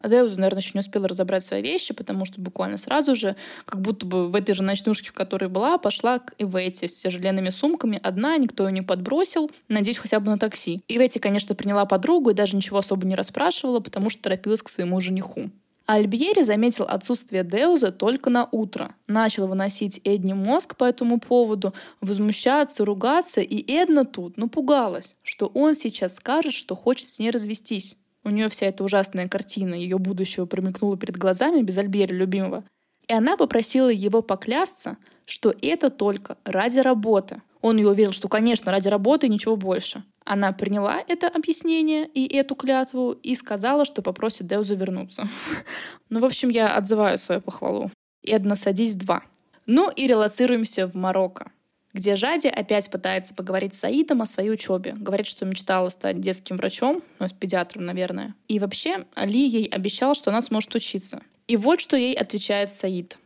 А 0.00 0.08
Деуза, 0.08 0.38
наверное, 0.38 0.60
еще 0.60 0.72
не 0.74 0.80
успела 0.80 1.08
разобрать 1.08 1.42
свои 1.42 1.62
вещи, 1.62 1.94
потому 1.94 2.24
что 2.24 2.40
буквально 2.40 2.76
сразу 2.76 3.14
же, 3.14 3.36
как 3.64 3.80
будто 3.80 4.06
бы 4.06 4.28
в 4.28 4.34
этой 4.34 4.54
же 4.54 4.62
ночнушке, 4.62 5.08
в 5.08 5.12
которой 5.12 5.48
была, 5.48 5.78
пошла 5.78 6.18
к 6.18 6.34
Ивете 6.38 6.88
с 6.88 6.94
тяжеленными 6.94 7.50
сумками. 7.50 8.00
Одна, 8.02 8.36
никто 8.36 8.66
ее 8.66 8.72
не 8.72 8.82
подбросил. 8.82 9.50
Надеюсь, 9.68 9.98
хотя 9.98 10.20
бы 10.20 10.30
на 10.30 10.38
такси. 10.38 10.82
Ивете, 10.88 11.20
конечно, 11.20 11.54
приняла 11.54 11.86
подругу 11.86 12.30
и 12.30 12.34
даже 12.34 12.56
ничего 12.56 12.78
особо 12.78 13.06
не 13.06 13.14
расспрашивала, 13.14 13.80
потому 13.80 14.10
что 14.10 14.22
торопилась 14.22 14.62
к 14.62 14.68
своему 14.68 15.00
жениху. 15.00 15.50
А 15.86 15.94
Альбьери 15.94 16.42
заметил 16.42 16.84
отсутствие 16.84 17.44
Деуза 17.44 17.92
только 17.92 18.28
на 18.28 18.48
утро. 18.50 18.94
Начал 19.06 19.46
выносить 19.46 20.00
Эдни 20.02 20.32
мозг 20.32 20.76
по 20.76 20.84
этому 20.84 21.20
поводу, 21.20 21.74
возмущаться, 22.00 22.84
ругаться, 22.84 23.40
и 23.40 23.64
Эдна 23.72 24.04
тут 24.04 24.36
напугалась, 24.36 25.14
что 25.22 25.46
он 25.46 25.76
сейчас 25.76 26.16
скажет, 26.16 26.54
что 26.54 26.74
хочет 26.74 27.08
с 27.08 27.20
ней 27.20 27.30
развестись. 27.30 27.96
У 28.26 28.30
нее 28.30 28.48
вся 28.48 28.66
эта 28.66 28.82
ужасная 28.82 29.28
картина 29.28 29.76
ее 29.76 29.98
будущего 29.98 30.46
промелькнула 30.46 30.96
перед 30.96 31.16
глазами 31.16 31.62
без 31.62 31.78
Альбери 31.78 32.12
любимого. 32.12 32.64
И 33.06 33.12
она 33.12 33.36
попросила 33.36 33.88
его 33.88 34.20
поклясться, 34.20 34.96
что 35.26 35.54
это 35.62 35.90
только 35.90 36.36
ради 36.44 36.80
работы. 36.80 37.40
Он 37.60 37.76
ее 37.76 37.88
уверил, 37.88 38.10
что, 38.10 38.26
конечно, 38.26 38.72
ради 38.72 38.88
работы 38.88 39.28
и 39.28 39.30
ничего 39.30 39.54
больше. 39.54 40.02
Она 40.24 40.50
приняла 40.50 41.00
это 41.06 41.28
объяснение 41.28 42.04
и 42.08 42.26
эту 42.36 42.56
клятву 42.56 43.12
и 43.12 43.36
сказала, 43.36 43.84
что 43.84 44.02
попросит 44.02 44.48
Деуза 44.48 44.74
вернуться. 44.74 45.22
Ну, 46.08 46.18
в 46.18 46.24
общем, 46.24 46.48
я 46.48 46.76
отзываю 46.76 47.18
свою 47.18 47.40
похвалу. 47.40 47.92
Эдна, 48.24 48.56
садись 48.56 48.96
два. 48.96 49.22
Ну 49.66 49.88
и 49.88 50.08
релацируемся 50.08 50.88
в 50.88 50.96
Марокко 50.96 51.52
где 51.96 52.14
Жади 52.14 52.48
опять 52.48 52.90
пытается 52.90 53.34
поговорить 53.34 53.74
с 53.74 53.78
Саидом 53.78 54.20
о 54.20 54.26
своей 54.26 54.50
учебе. 54.50 54.92
Говорит, 54.92 55.26
что 55.26 55.46
мечтала 55.46 55.88
стать 55.88 56.20
детским 56.20 56.58
врачом, 56.58 57.02
ну, 57.18 57.28
педиатром, 57.28 57.86
наверное. 57.86 58.34
И 58.48 58.58
вообще, 58.58 59.06
Али 59.14 59.48
ей 59.48 59.66
обещал, 59.66 60.14
что 60.14 60.30
она 60.30 60.42
сможет 60.42 60.74
учиться. 60.74 61.22
И 61.48 61.56
вот 61.56 61.80
что 61.80 61.96
ей 61.96 62.14
отвечает 62.14 62.72
Саид. 62.72 63.18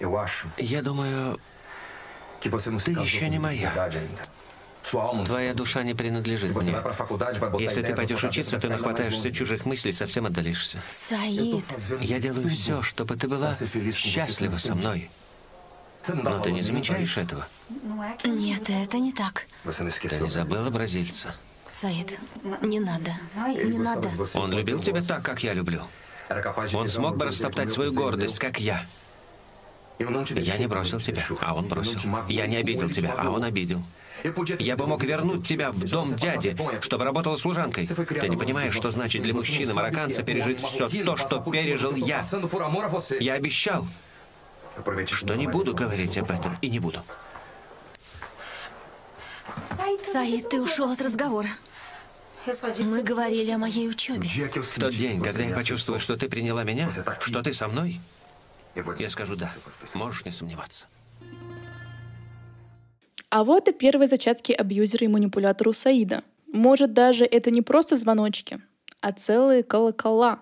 Я 0.00 0.82
думаю, 0.82 1.38
ты 2.40 2.48
еще 2.48 3.28
не 3.28 3.38
моя. 3.38 3.90
Твоя 4.82 5.52
душа 5.52 5.82
не 5.82 5.94
принадлежит 5.94 6.54
мне. 6.54 6.76
Если 7.58 7.82
ты 7.82 7.94
пойдешь 7.94 8.24
учиться, 8.24 8.58
ты 8.58 8.68
нахватаешься 8.68 9.30
чужих 9.30 9.66
мыслей, 9.66 9.92
совсем 9.92 10.24
отдалишься. 10.24 10.78
Саид. 10.90 11.64
Я 12.00 12.18
делаю 12.18 12.48
все, 12.48 12.80
чтобы 12.80 13.16
ты 13.16 13.28
была 13.28 13.54
счастлива 13.54 14.56
со 14.56 14.74
мной. 14.74 15.10
Но 16.08 16.38
ты 16.38 16.52
не 16.52 16.62
замечаешь 16.62 17.16
этого? 17.16 17.46
Нет, 18.24 18.70
это 18.70 18.98
не 18.98 19.12
так. 19.12 19.46
Ты 19.64 20.20
не 20.20 20.28
забыла 20.28 20.70
бразильца? 20.70 21.34
Саид, 21.68 22.18
не 22.62 22.80
надо. 22.80 23.10
Не 23.36 23.78
надо. 23.78 24.10
Он 24.34 24.52
любил 24.52 24.80
тебя 24.80 25.02
так, 25.02 25.22
как 25.22 25.42
я 25.42 25.52
люблю. 25.52 25.82
Он 26.74 26.88
смог 26.88 27.16
бы 27.16 27.26
растоптать 27.26 27.72
свою 27.72 27.92
гордость, 27.92 28.38
как 28.38 28.58
я. 28.58 28.84
Я 29.98 30.58
не 30.58 30.66
бросил 30.66 31.00
тебя, 31.00 31.22
а 31.40 31.54
он 31.54 31.68
бросил. 31.68 31.98
Я 32.28 32.46
не 32.46 32.56
обидел 32.56 32.90
тебя, 32.90 33.14
а 33.16 33.30
он 33.30 33.44
обидел. 33.44 33.82
Я 34.58 34.76
бы 34.76 34.86
мог 34.86 35.02
вернуть 35.02 35.46
тебя 35.46 35.70
в 35.70 35.84
дом 35.84 36.14
дяди, 36.14 36.56
чтобы 36.80 37.04
работала 37.04 37.36
служанкой. 37.36 37.86
Ты 37.86 38.28
не 38.28 38.36
понимаешь, 38.36 38.74
что 38.74 38.90
значит 38.90 39.22
для 39.22 39.34
мужчины-марокканца 39.34 40.22
пережить 40.22 40.60
все 40.60 40.88
то, 40.88 41.16
что 41.16 41.40
пережил 41.40 41.94
я. 41.94 42.22
Я 43.20 43.34
обещал, 43.34 43.86
что 45.06 45.34
не 45.34 45.46
буду 45.46 45.74
говорить 45.74 46.18
об 46.18 46.30
этом 46.30 46.56
и 46.60 46.68
не 46.68 46.78
буду. 46.78 47.00
Саид, 50.02 50.48
ты 50.48 50.60
ушел 50.60 50.90
от 50.90 51.00
разговора. 51.00 51.48
Мы 52.78 53.02
говорили 53.02 53.50
о 53.50 53.58
моей 53.58 53.88
учебе. 53.88 54.28
В 54.28 54.78
тот 54.78 54.94
день, 54.94 55.20
когда 55.20 55.42
я 55.42 55.54
почувствую, 55.54 55.98
что 55.98 56.16
ты 56.16 56.28
приняла 56.28 56.64
меня, 56.64 56.88
что 57.20 57.42
ты 57.42 57.52
со 57.52 57.68
мной, 57.68 58.00
я 58.98 59.10
скажу 59.10 59.36
«да». 59.36 59.52
Можешь 59.94 60.24
не 60.24 60.30
сомневаться. 60.30 60.86
А 63.30 63.42
вот 63.42 63.68
и 63.68 63.72
первые 63.72 64.06
зачатки 64.06 64.52
абьюзера 64.52 65.04
и 65.04 65.08
манипулятора 65.08 65.70
у 65.70 65.72
Саида. 65.72 66.22
Может, 66.52 66.92
даже 66.92 67.24
это 67.24 67.50
не 67.50 67.62
просто 67.62 67.96
звоночки, 67.96 68.60
а 69.00 69.12
целые 69.12 69.62
колокола. 69.62 70.40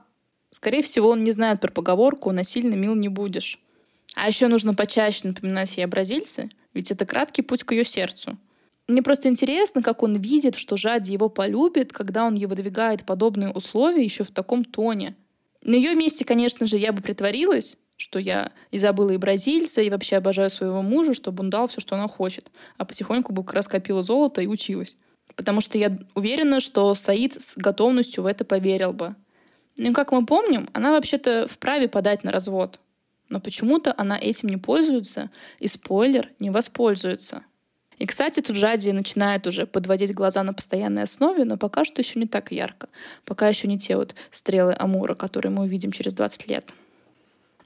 Скорее 0.50 0.82
всего, 0.82 1.08
он 1.08 1.24
не 1.24 1.32
знает 1.32 1.60
про 1.60 1.70
поговорку 1.70 2.30
«насильно 2.32 2.74
мил 2.74 2.94
не 2.94 3.08
будешь». 3.08 3.58
А 4.14 4.28
еще 4.28 4.48
нужно 4.48 4.74
почаще 4.74 5.28
напоминать 5.28 5.76
ей 5.76 5.84
о 5.84 5.88
бразильце, 5.88 6.50
ведь 6.72 6.90
это 6.90 7.04
краткий 7.04 7.42
путь 7.42 7.64
к 7.64 7.72
ее 7.72 7.84
сердцу. 7.84 8.38
Мне 8.86 9.02
просто 9.02 9.28
интересно, 9.28 9.82
как 9.82 10.02
он 10.02 10.16
видит, 10.16 10.56
что 10.56 10.76
Жади 10.76 11.12
его 11.12 11.28
полюбит, 11.28 11.92
когда 11.92 12.26
он 12.26 12.34
ей 12.34 12.46
выдвигает 12.46 13.04
подобные 13.04 13.50
условия 13.50 14.04
еще 14.04 14.24
в 14.24 14.30
таком 14.30 14.64
тоне. 14.64 15.16
На 15.62 15.74
ее 15.74 15.94
месте, 15.94 16.24
конечно 16.24 16.66
же, 16.66 16.76
я 16.76 16.92
бы 16.92 17.00
притворилась, 17.00 17.78
что 17.96 18.18
я 18.18 18.52
и 18.70 18.78
забыла 18.78 19.10
и 19.10 19.16
бразильца, 19.16 19.80
и 19.80 19.88
вообще 19.88 20.16
обожаю 20.16 20.50
своего 20.50 20.82
мужа, 20.82 21.14
чтобы 21.14 21.42
он 21.42 21.50
дал 21.50 21.66
все, 21.68 21.80
что 21.80 21.96
она 21.96 22.08
хочет. 22.08 22.50
А 22.76 22.84
потихоньку 22.84 23.32
бы 23.32 23.42
как 23.42 23.54
раз 23.54 23.68
копила 23.68 24.02
золото 24.02 24.42
и 24.42 24.46
училась. 24.46 24.96
Потому 25.34 25.62
что 25.62 25.78
я 25.78 25.96
уверена, 26.14 26.60
что 26.60 26.94
Саид 26.94 27.40
с 27.40 27.56
готовностью 27.56 28.24
в 28.24 28.26
это 28.26 28.44
поверил 28.44 28.92
бы. 28.92 29.16
Ну 29.78 29.92
как 29.94 30.12
мы 30.12 30.26
помним, 30.26 30.68
она 30.72 30.92
вообще-то 30.92 31.48
вправе 31.48 31.88
подать 31.88 32.22
на 32.22 32.30
развод. 32.30 32.78
Но 33.28 33.40
почему-то 33.40 33.94
она 33.96 34.18
этим 34.18 34.48
не 34.48 34.56
пользуется, 34.56 35.30
и 35.58 35.68
спойлер, 35.68 36.30
не 36.38 36.50
воспользуется. 36.50 37.44
И, 37.98 38.06
кстати, 38.06 38.40
тут 38.40 38.56
Жади 38.56 38.90
начинает 38.90 39.46
уже 39.46 39.66
подводить 39.66 40.14
глаза 40.14 40.42
на 40.42 40.52
постоянной 40.52 41.04
основе, 41.04 41.44
но 41.44 41.56
пока 41.56 41.84
что 41.84 42.02
еще 42.02 42.18
не 42.18 42.26
так 42.26 42.50
ярко. 42.50 42.88
Пока 43.24 43.48
еще 43.48 43.68
не 43.68 43.78
те 43.78 43.96
вот 43.96 44.14
стрелы 44.30 44.74
Амура, 44.78 45.14
которые 45.14 45.52
мы 45.52 45.62
увидим 45.62 45.92
через 45.92 46.12
20 46.12 46.48
лет. 46.48 46.72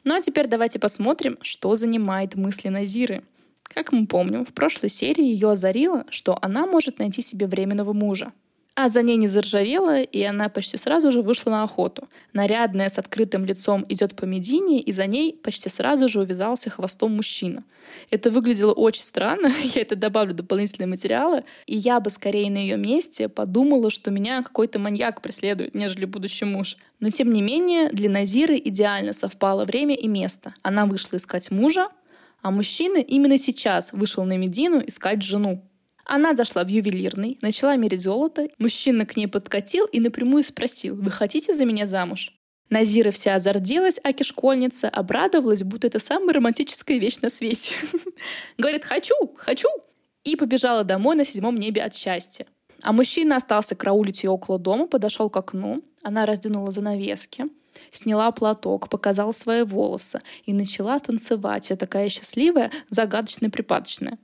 Ну 0.05 0.15
а 0.15 0.21
теперь 0.21 0.47
давайте 0.47 0.79
посмотрим, 0.79 1.39
что 1.43 1.75
занимает 1.75 2.35
мысли 2.35 2.69
Назиры. 2.69 3.25
Как 3.63 3.93
мы 3.93 4.07
помним, 4.07 4.47
в 4.47 4.53
прошлой 4.53 4.89
серии 4.89 5.25
ее 5.25 5.51
озарило, 5.51 6.05
что 6.11 6.39
она 6.41 6.67
может 6.67 6.99
найти 6.99 7.23
себе 7.23 7.47
временного 7.47 7.93
мужа. 7.93 8.33
А 8.81 8.89
за 8.89 9.03
ней 9.03 9.17
не 9.17 9.27
заржавела, 9.27 10.03
и 10.03 10.23
она 10.23 10.49
почти 10.49 10.77
сразу 10.77 11.11
же 11.11 11.21
вышла 11.21 11.51
на 11.51 11.65
охоту. 11.65 12.09
Нарядная, 12.33 12.89
с 12.89 12.97
открытым 12.97 13.45
лицом 13.45 13.85
идет 13.89 14.15
по 14.15 14.25
Медине, 14.25 14.79
и 14.79 14.93
за 14.93 15.07
ней 15.07 15.33
почти 15.35 15.69
сразу 15.69 16.09
же 16.09 16.21
увязался 16.21 16.71
хвостом 16.71 17.17
мужчина. 17.17 17.65
Это 18.11 18.31
выглядело 18.31 18.73
очень 18.73 19.03
странно, 19.03 19.49
я 19.75 19.83
это 19.83 19.97
добавлю 19.97 20.33
дополнительные 20.33 20.87
материалы, 20.87 21.43
и 21.67 21.77
я 21.77 21.99
бы 21.99 22.09
скорее 22.11 22.53
на 22.53 22.59
ее 22.59 22.77
месте 22.77 23.29
подумала, 23.29 23.91
что 23.91 24.13
меня 24.13 24.45
какой-то 24.45 24.79
маньяк 24.79 25.23
преследует, 25.23 25.75
нежели 25.75 26.05
будущий 26.05 26.45
муж. 26.45 26.77
Но 27.01 27.11
тем 27.11 27.33
не 27.33 27.43
менее, 27.43 27.91
для 27.91 28.09
Назиры 28.09 28.59
идеально 28.65 29.13
совпало 29.13 29.65
время 29.65 29.97
и 29.97 30.07
место. 30.07 30.55
Она 30.63 30.87
вышла 30.87 31.17
искать 31.17 31.51
мужа, 31.51 31.89
а 32.43 32.53
мужчина 32.53 32.99
именно 32.99 33.39
сейчас 33.39 33.93
вышел 33.93 34.25
на 34.25 34.37
Медину 34.37 34.81
искать 34.87 35.23
жену. 35.23 35.65
Она 36.09 36.35
зашла 36.35 36.65
в 36.65 36.69
ювелирный, 36.69 37.39
начала 37.43 37.77
мерить 37.77 38.01
золото. 38.01 38.49
Мужчина 38.59 39.05
к 39.05 39.15
ней 39.15 39.27
подкатил 39.27 39.85
и 39.85 40.01
напрямую 40.01 40.43
спросил, 40.43 40.97
«Вы 40.97 41.11
хотите 41.11 41.53
за 41.53 41.67
меня 41.67 41.85
замуж?» 41.85 42.33
Назира 42.71 43.11
вся 43.11 43.35
озарделась, 43.35 44.01
аки 44.03 44.23
школьница, 44.23 44.89
обрадовалась, 44.89 45.63
будто 45.63 45.87
это 45.87 46.01
самая 46.01 46.33
романтическая 46.35 46.97
вещь 46.99 47.19
на 47.21 47.29
свете. 47.29 47.75
Говорит, 48.59 48.87
хочу, 48.87 49.15
хочу. 49.37 49.69
И 50.25 50.35
побежала 50.35 50.83
домой 50.83 51.15
на 51.15 51.27
седьмом 51.27 51.57
небе 51.57 51.83
от 51.83 51.95
счастья. 51.95 52.47
А 52.83 52.93
мужчина 52.93 53.37
остался 53.37 53.75
караулить 53.75 54.25
ее 54.25 54.31
около 54.31 54.59
дома, 54.59 54.87
подошел 54.87 55.29
к 55.29 55.37
окну. 55.37 55.83
Она 56.03 56.25
раздвинула 56.25 56.71
занавески, 56.71 57.45
сняла 57.93 58.31
платок, 58.33 58.89
показала 58.89 59.33
свои 59.33 59.63
волосы 59.63 60.23
и 60.47 60.55
начала 60.55 60.99
танцевать. 61.01 61.67
Вся 61.67 61.77
такая 61.77 62.09
счастливая, 62.09 62.71
загадочная, 62.89 63.51
припадочная. 63.51 64.19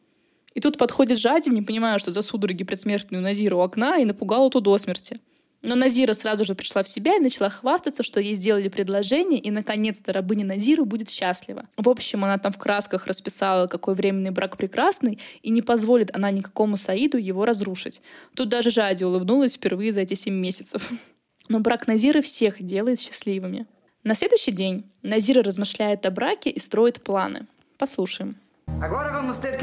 И 0.55 0.61
тут 0.61 0.79
подходит 0.79 1.19
Жади, 1.19 1.51
не 1.51 1.63
понимая, 1.63 1.99
что 1.99 2.13
за 2.13 2.23
судороги 2.23 2.65
предсмертную 2.65 3.23
Назира 3.23 3.57
у 3.57 3.61
окна, 3.61 3.99
и 3.99 4.05
напугала 4.05 4.51
ту 4.51 4.61
до 4.61 4.79
смерти. 4.79 5.21
Но 5.65 5.77
Назира 5.77 6.13
сразу 6.13 6.45
же 6.45 6.55
пришла 6.55 6.83
в 6.83 6.89
себя 6.89 7.17
и 7.17 7.21
начала 7.21 7.49
хвастаться, 7.49 8.03
что 8.03 8.21
ей 8.21 8.35
сделали 8.35 8.69
предложение, 8.69 9.41
и 9.41 9.51
наконец-то 9.51 10.13
рабыня 10.13 10.45
Назира 10.45 10.85
будет 10.85 11.09
счастлива. 11.09 11.67
В 11.79 11.89
общем, 11.89 12.23
она 12.23 12.37
там 12.37 12.53
в 12.53 12.59
красках 12.59 13.07
расписала, 13.07 13.67
какой 13.67 13.95
временный 13.95 14.31
брак 14.31 14.59
прекрасный, 14.59 15.19
и 15.43 15.51
не 15.51 15.63
позволит 15.63 16.15
она 16.15 16.31
никакому 16.31 16.77
Саиду 16.77 17.17
его 17.17 17.47
разрушить. 17.47 18.03
Тут 18.35 18.51
даже 18.51 18.71
Жади 18.71 19.05
улыбнулась 19.05 19.55
впервые 19.55 19.93
за 19.93 20.03
эти 20.03 20.13
семь 20.15 20.35
месяцев. 20.35 20.93
Но 21.49 21.61
брак 21.61 21.87
Назиры 21.87 22.21
всех 22.21 22.63
делает 22.63 23.01
счастливыми. 23.01 23.67
На 24.03 24.15
следующий 24.15 24.53
день 24.53 24.85
Назира 25.03 25.43
размышляет 25.43 26.05
о 26.05 26.11
браке 26.11 26.51
и 26.51 26.59
строит 26.59 27.03
планы. 27.03 27.47
Послушаем. 27.79 28.37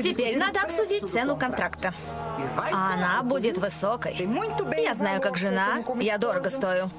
Теперь 0.01 0.37
надо 0.37 0.61
обсудить 0.61 1.11
цену 1.11 1.37
контракта. 1.37 1.93
Она 2.71 3.21
будет 3.23 3.57
высокой. 3.57 4.15
Я 4.77 4.93
знаю, 4.93 5.21
как 5.21 5.37
жена, 5.37 5.83
я 5.99 6.17
дорого 6.17 6.49
стою. 6.49 6.89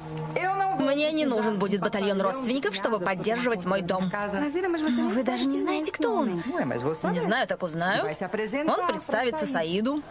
Мне 0.78 1.12
не 1.12 1.26
нужен 1.26 1.58
будет 1.58 1.80
батальон 1.80 2.20
родственников, 2.20 2.74
чтобы 2.74 2.98
поддерживать 2.98 3.64
мой 3.64 3.82
дом. 3.82 4.10
Но 4.12 5.08
вы 5.10 5.22
даже 5.22 5.46
не 5.46 5.58
знаете, 5.58 5.92
кто 5.92 6.16
он. 6.16 6.34
Не 6.36 7.20
знаю, 7.20 7.46
так 7.46 7.62
узнаю. 7.62 8.04
Он 8.04 8.86
представится 8.86 9.46
Саиду, 9.46 10.02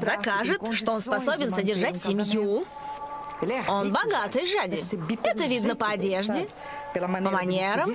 докажет, 0.00 0.62
что 0.72 0.92
он 0.92 1.00
способен 1.00 1.52
содержать 1.54 2.02
семью, 2.02 2.64
он 3.68 3.92
богатый 3.92 4.46
жади. 4.46 4.82
Это 5.22 5.44
видно 5.44 5.76
по 5.76 5.88
одежде, 5.88 6.46
по 6.94 7.08
манерам, 7.08 7.92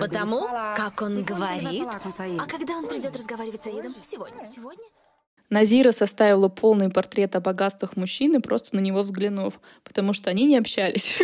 потому, 0.00 0.48
как 0.76 1.02
он 1.02 1.22
говорит. 1.22 1.86
А 1.86 2.46
когда 2.46 2.74
он 2.78 2.86
придет 2.86 3.14
разговаривать 3.16 3.62
с 3.62 3.66
Аидом? 3.66 3.94
Сегодня. 4.02 4.44
Сегодня? 4.46 4.84
Назира 5.50 5.92
составила 5.92 6.48
полный 6.48 6.90
портрет 6.90 7.34
о 7.34 7.40
богатствах 7.40 7.96
мужчины, 7.96 8.40
просто 8.40 8.76
на 8.76 8.80
него 8.80 9.00
взглянув, 9.00 9.60
потому 9.82 10.12
что 10.12 10.28
они 10.30 10.44
не 10.44 10.58
общались. 10.58 11.18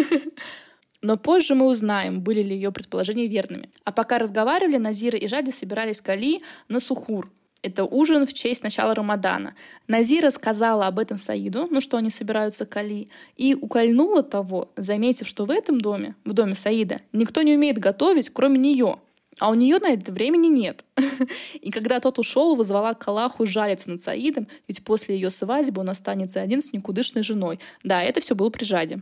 Но 1.02 1.18
позже 1.18 1.54
мы 1.54 1.66
узнаем, 1.66 2.22
были 2.22 2.42
ли 2.42 2.54
ее 2.54 2.72
предположения 2.72 3.26
верными. 3.26 3.68
А 3.84 3.92
пока 3.92 4.18
разговаривали, 4.18 4.78
Назира 4.78 5.18
и 5.18 5.28
Жади 5.28 5.50
собирались 5.50 6.00
к 6.00 6.08
Али 6.08 6.42
на 6.68 6.80
Сухур. 6.80 7.30
Это 7.64 7.86
ужин 7.86 8.26
в 8.26 8.34
честь 8.34 8.62
начала 8.62 8.94
Рамадана. 8.94 9.54
Назира 9.88 10.28
сказала 10.28 10.86
об 10.86 10.98
этом 10.98 11.16
Саиду, 11.16 11.66
ну 11.70 11.80
что 11.80 11.96
они 11.96 12.10
собираются 12.10 12.66
к 12.66 12.76
Али, 12.76 13.08
и 13.38 13.54
укольнула 13.54 14.22
того, 14.22 14.70
заметив, 14.76 15.26
что 15.26 15.46
в 15.46 15.50
этом 15.50 15.80
доме, 15.80 16.14
в 16.26 16.34
доме 16.34 16.54
Саида, 16.54 17.00
никто 17.14 17.40
не 17.40 17.54
умеет 17.54 17.78
готовить, 17.78 18.28
кроме 18.28 18.58
нее. 18.58 18.98
А 19.38 19.48
у 19.48 19.54
нее 19.54 19.78
на 19.78 19.94
это 19.94 20.12
времени 20.12 20.48
нет. 20.48 20.84
И 21.54 21.70
когда 21.70 22.00
тот 22.00 22.18
ушел, 22.18 22.54
вызвала 22.54 22.92
к 22.92 23.08
Аллаху 23.08 23.46
жалиться 23.46 23.88
над 23.88 24.02
Саидом, 24.02 24.46
ведь 24.68 24.84
после 24.84 25.14
ее 25.14 25.30
свадьбы 25.30 25.80
он 25.80 25.88
останется 25.88 26.42
один 26.42 26.60
с 26.60 26.70
никудышной 26.74 27.22
женой. 27.22 27.58
Да, 27.82 28.02
это 28.02 28.20
все 28.20 28.34
было 28.34 28.50
при 28.50 28.64
Жаде. 28.64 29.00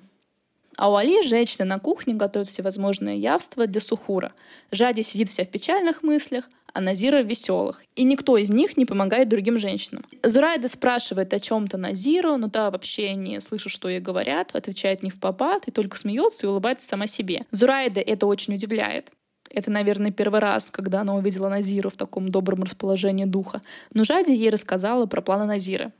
А 0.76 0.90
у 0.90 0.94
Али 0.94 1.26
женщина 1.26 1.64
на 1.64 1.78
кухне 1.78 2.14
готовит 2.14 2.48
всевозможные 2.48 3.18
явства 3.18 3.66
для 3.66 3.80
сухура. 3.80 4.32
Жади 4.70 5.02
сидит 5.02 5.28
вся 5.28 5.44
в 5.44 5.48
печальных 5.48 6.02
мыслях, 6.02 6.48
а 6.72 6.80
Назира 6.80 7.22
веселых. 7.22 7.82
И 7.96 8.04
никто 8.04 8.36
из 8.36 8.50
них 8.50 8.76
не 8.76 8.84
помогает 8.84 9.28
другим 9.28 9.58
женщинам. 9.58 10.04
Зурайда 10.22 10.68
спрашивает 10.68 11.32
о 11.34 11.40
чем-то 11.40 11.76
Назиру, 11.76 12.36
но 12.36 12.48
та 12.48 12.70
вообще 12.70 13.14
не 13.14 13.40
слышит, 13.40 13.72
что 13.72 13.88
ей 13.88 14.00
говорят, 14.00 14.54
отвечает 14.54 15.02
не 15.02 15.10
в 15.10 15.20
попад 15.20 15.68
и 15.68 15.70
только 15.70 15.96
смеется 15.96 16.46
и 16.46 16.48
улыбается 16.48 16.86
сама 16.86 17.06
себе. 17.06 17.46
Зурайда 17.50 18.00
это 18.00 18.26
очень 18.26 18.54
удивляет. 18.54 19.10
Это, 19.50 19.70
наверное, 19.70 20.10
первый 20.10 20.40
раз, 20.40 20.70
когда 20.70 21.02
она 21.02 21.14
увидела 21.14 21.48
Назиру 21.48 21.90
в 21.90 21.96
таком 21.96 22.30
добром 22.30 22.62
расположении 22.62 23.26
духа. 23.26 23.60
Но 23.92 24.04
Жади 24.04 24.32
ей 24.32 24.50
рассказала 24.50 25.06
про 25.06 25.20
планы 25.20 25.44
Назиры. 25.44 25.92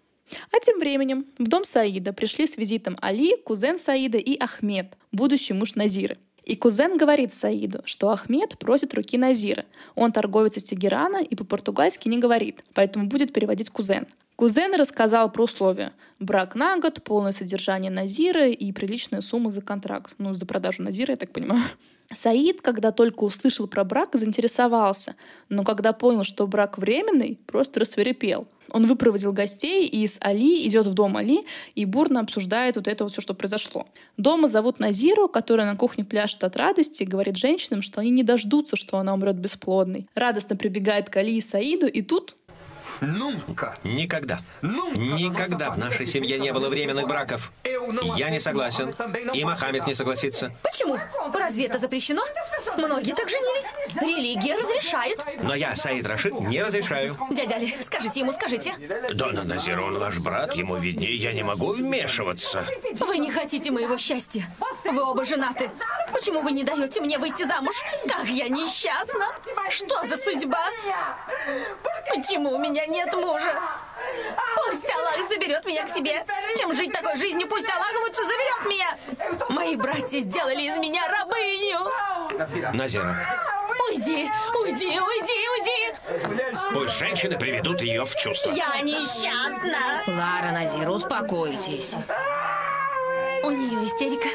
А 0.50 0.61
тем 0.61 0.79
временем 0.79 1.26
в 1.38 1.45
дом 1.45 1.64
Саида 1.64 2.14
пришли 2.14 2.47
с 2.47 2.57
визитом 2.57 2.97
Али, 3.02 3.37
кузен 3.45 3.79
Саида 3.79 4.17
и 4.17 4.38
Ахмед, 4.38 4.97
будущий 5.11 5.52
муж 5.52 5.75
Назиры. 5.75 6.17
И 6.45 6.57
кузен 6.57 6.97
говорит 6.97 7.33
Саиду, 7.33 7.83
что 7.85 8.11
Ахмед 8.11 8.59
просит 8.59 8.95
руки 8.95 9.17
Назира. 9.17 9.65
Он 9.95 10.11
торговец 10.11 10.57
из 10.57 10.65
Тегерана 10.65 11.23
и 11.23 11.37
по-португальски 11.37 12.09
не 12.09 12.19
говорит, 12.19 12.65
поэтому 12.75 13.07
будет 13.07 13.33
переводить 13.33 13.71
кузен. 13.71 14.07
Кузен 14.37 14.75
рассказал 14.75 15.31
про 15.31 15.45
условия. 15.45 15.93
Брак 16.19 16.55
на 16.55 16.79
год, 16.79 17.03
полное 17.05 17.33
содержание 17.33 17.91
Назира 17.91 18.49
и 18.49 18.73
приличная 18.73 19.21
сумма 19.21 19.51
за 19.51 19.61
контракт. 19.61 20.15
Ну, 20.19 20.35
за 20.35 20.47
продажу 20.47 20.83
Назира, 20.83 21.13
я 21.13 21.17
так 21.17 21.33
понимаю. 21.33 21.63
Саид, 22.13 22.61
когда 22.61 22.93
только 22.93 23.25
услышал 23.25 23.67
про 23.67 23.85
брак, 23.85 24.11
заинтересовался, 24.15 25.15
но 25.49 25.65
когда 25.65 25.93
понял, 25.93 26.25
что 26.25 26.47
брак 26.47 26.79
временный, 26.79 27.39
просто 27.47 27.81
рассверепел. 27.81 28.47
Он 28.73 28.87
выпроводил 28.87 29.33
гостей 29.33 29.87
и 29.87 30.07
с 30.07 30.19
Али 30.21 30.67
идет 30.67 30.87
в 30.87 30.95
дом 30.95 31.17
Али 31.17 31.45
и 31.75 31.85
бурно 31.85 32.21
обсуждает 32.21 32.76
вот 32.76 32.88
это 32.88 33.05
вот 33.05 33.12
все, 33.12 33.21
что 33.21 33.35
произошло. 33.35 33.87
Дома 34.17 34.49
зовут 34.49 34.79
Назиру, 34.81 35.29
которая 35.29 35.67
на 35.67 35.76
кухне 35.76 36.05
пляшет 36.05 36.43
от 36.45 36.57
радости 36.57 37.05
говорит 37.05 37.37
женщинам, 37.37 37.83
что 37.83 38.00
они 38.00 38.11
не 38.11 38.23
дождутся, 38.23 38.76
что 38.76 38.99
она 38.99 39.14
умрет 39.14 39.37
бесплодной. 39.37 40.07
Радостно 40.14 40.57
прибегает 40.57 41.11
к 41.11 41.17
Али 41.17 41.37
и 41.37 41.41
Саиду, 41.41 41.87
и 41.87 42.02
тут 42.02 42.37
Никогда. 43.85 44.41
Никогда 44.63 45.71
в 45.71 45.79
нашей 45.79 46.07
семье 46.07 46.39
не 46.39 46.53
было 46.53 46.69
временных 46.69 47.07
браков. 47.07 47.53
Я 48.17 48.31
не 48.31 48.41
согласен. 48.41 48.95
И 49.33 49.45
Мохаммед 49.45 49.87
не 49.87 49.95
согласится. 49.95 50.53
Почему? 50.63 50.99
Разве 51.33 51.67
это 51.67 51.79
запрещено? 51.79 52.23
Многие 52.77 53.15
так 53.15 53.29
женились. 53.29 53.67
Религия 54.01 54.57
разрешает. 54.57 55.19
Но 55.43 55.55
я, 55.55 55.75
Саид 55.77 56.07
Рашид, 56.07 56.39
не 56.41 56.63
разрешаю. 56.63 57.17
Дядя 57.31 57.57
Али, 57.57 57.77
скажите 57.83 58.21
ему, 58.21 58.33
скажите. 58.33 58.75
Дона 59.15 59.43
Назир, 59.45 59.81
он 59.81 59.99
ваш 59.99 60.19
брат, 60.19 60.55
ему 60.55 60.77
виднее, 60.77 61.17
я 61.17 61.33
не 61.33 61.43
могу 61.43 61.73
вмешиваться. 61.73 62.65
Вы 63.01 63.19
не 63.19 63.31
хотите 63.31 63.71
моего 63.71 63.97
счастья. 63.97 64.45
Вы 64.85 65.03
оба 65.03 65.25
женаты. 65.25 65.71
Почему 66.12 66.42
вы 66.42 66.52
не 66.52 66.64
даете 66.64 67.00
мне 67.00 67.19
выйти 67.19 67.45
замуж? 67.45 67.75
Как 68.09 68.25
я 68.26 68.49
несчастна. 68.49 69.33
Что 69.71 70.02
за 70.04 70.16
судьба? 70.16 70.64
Почему 72.14 72.52
у 72.52 72.59
меня 72.59 72.87
нет 72.87 73.12
мужа? 73.14 73.61
Пусть 74.57 74.90
Аллах 74.90 75.28
заберет 75.28 75.65
меня 75.65 75.84
к 75.84 75.89
себе. 75.89 76.25
Чем 76.56 76.73
жить 76.75 76.93
такой 76.93 77.17
жизнью, 77.17 77.49
пусть 77.49 77.69
Аллах 77.69 77.93
лучше 78.02 78.23
заберет 78.25 78.67
меня. 78.67 78.97
Мои 79.49 79.76
братья 79.76 80.21
сделали 80.21 80.63
из 80.63 80.78
меня 80.78 81.08
рабыню. 81.08 81.91
Назира. 82.75 83.17
Уйди, 83.89 84.30
уйди, 84.60 85.00
уйди, 85.00 85.49
уйди. 85.49 86.52
Пусть 86.73 86.99
женщины 86.99 87.39
приведут 87.39 87.80
ее 87.80 88.04
в 88.04 88.15
чувство. 88.17 88.50
Я 88.50 88.80
несчастна. 88.82 90.02
Лара, 90.06 90.52
Назира, 90.52 90.91
успокойтесь. 90.91 91.95
У 93.43 93.50
нее 93.50 93.87
истерика. 93.87 94.28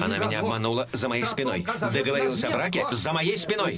Она 0.00 0.18
меня 0.18 0.40
обманула 0.40 0.88
за 0.92 1.08
моей 1.08 1.24
спиной. 1.24 1.64
Договорилась 1.92 2.44
о 2.44 2.50
браке 2.50 2.86
за 2.90 3.12
моей 3.12 3.36
спиной. 3.36 3.76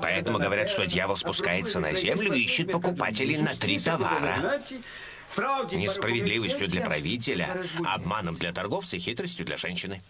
Поэтому 0.00 0.38
говорят, 0.38 0.68
что 0.68 0.86
дьявол 0.86 1.16
спускается 1.16 1.80
на 1.80 1.92
землю 1.94 2.32
и 2.32 2.42
ищет 2.42 2.72
покупателей 2.72 3.38
на 3.38 3.54
три 3.54 3.78
товара. 3.78 4.60
Несправедливостью 5.72 6.68
для 6.68 6.82
правителя, 6.82 7.48
обманом 7.84 8.34
для 8.34 8.52
торговца 8.52 8.96
и 8.96 8.98
хитростью 8.98 9.44
для 9.44 9.56
женщины. 9.56 10.00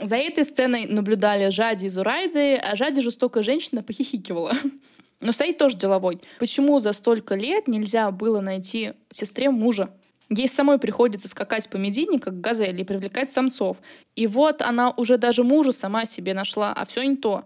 За 0.00 0.16
этой 0.16 0.44
сценой 0.44 0.86
наблюдали 0.86 1.50
Жади 1.50 1.86
и 1.86 1.88
Зурайды, 1.88 2.54
а 2.56 2.76
Жади 2.76 3.00
жестокая 3.00 3.42
женщина 3.42 3.82
похихикивала. 3.82 4.52
Но 5.20 5.32
Саид 5.32 5.58
тоже 5.58 5.76
деловой. 5.76 6.20
Почему 6.38 6.78
за 6.78 6.92
столько 6.92 7.34
лет 7.34 7.66
нельзя 7.66 8.10
было 8.12 8.40
найти 8.40 8.92
сестре 9.10 9.50
мужа? 9.50 9.90
Ей 10.30 10.48
самой 10.48 10.78
приходится 10.78 11.28
скакать 11.28 11.68
по 11.70 11.76
Медине, 11.76 12.20
как 12.20 12.40
газели, 12.40 12.82
и 12.82 12.84
привлекать 12.84 13.30
самцов. 13.30 13.78
И 14.14 14.26
вот 14.26 14.60
она 14.60 14.90
уже 14.90 15.16
даже 15.16 15.42
мужа 15.42 15.72
сама 15.72 16.04
себе 16.04 16.34
нашла, 16.34 16.72
а 16.72 16.84
все 16.84 17.02
не 17.02 17.16
то. 17.16 17.44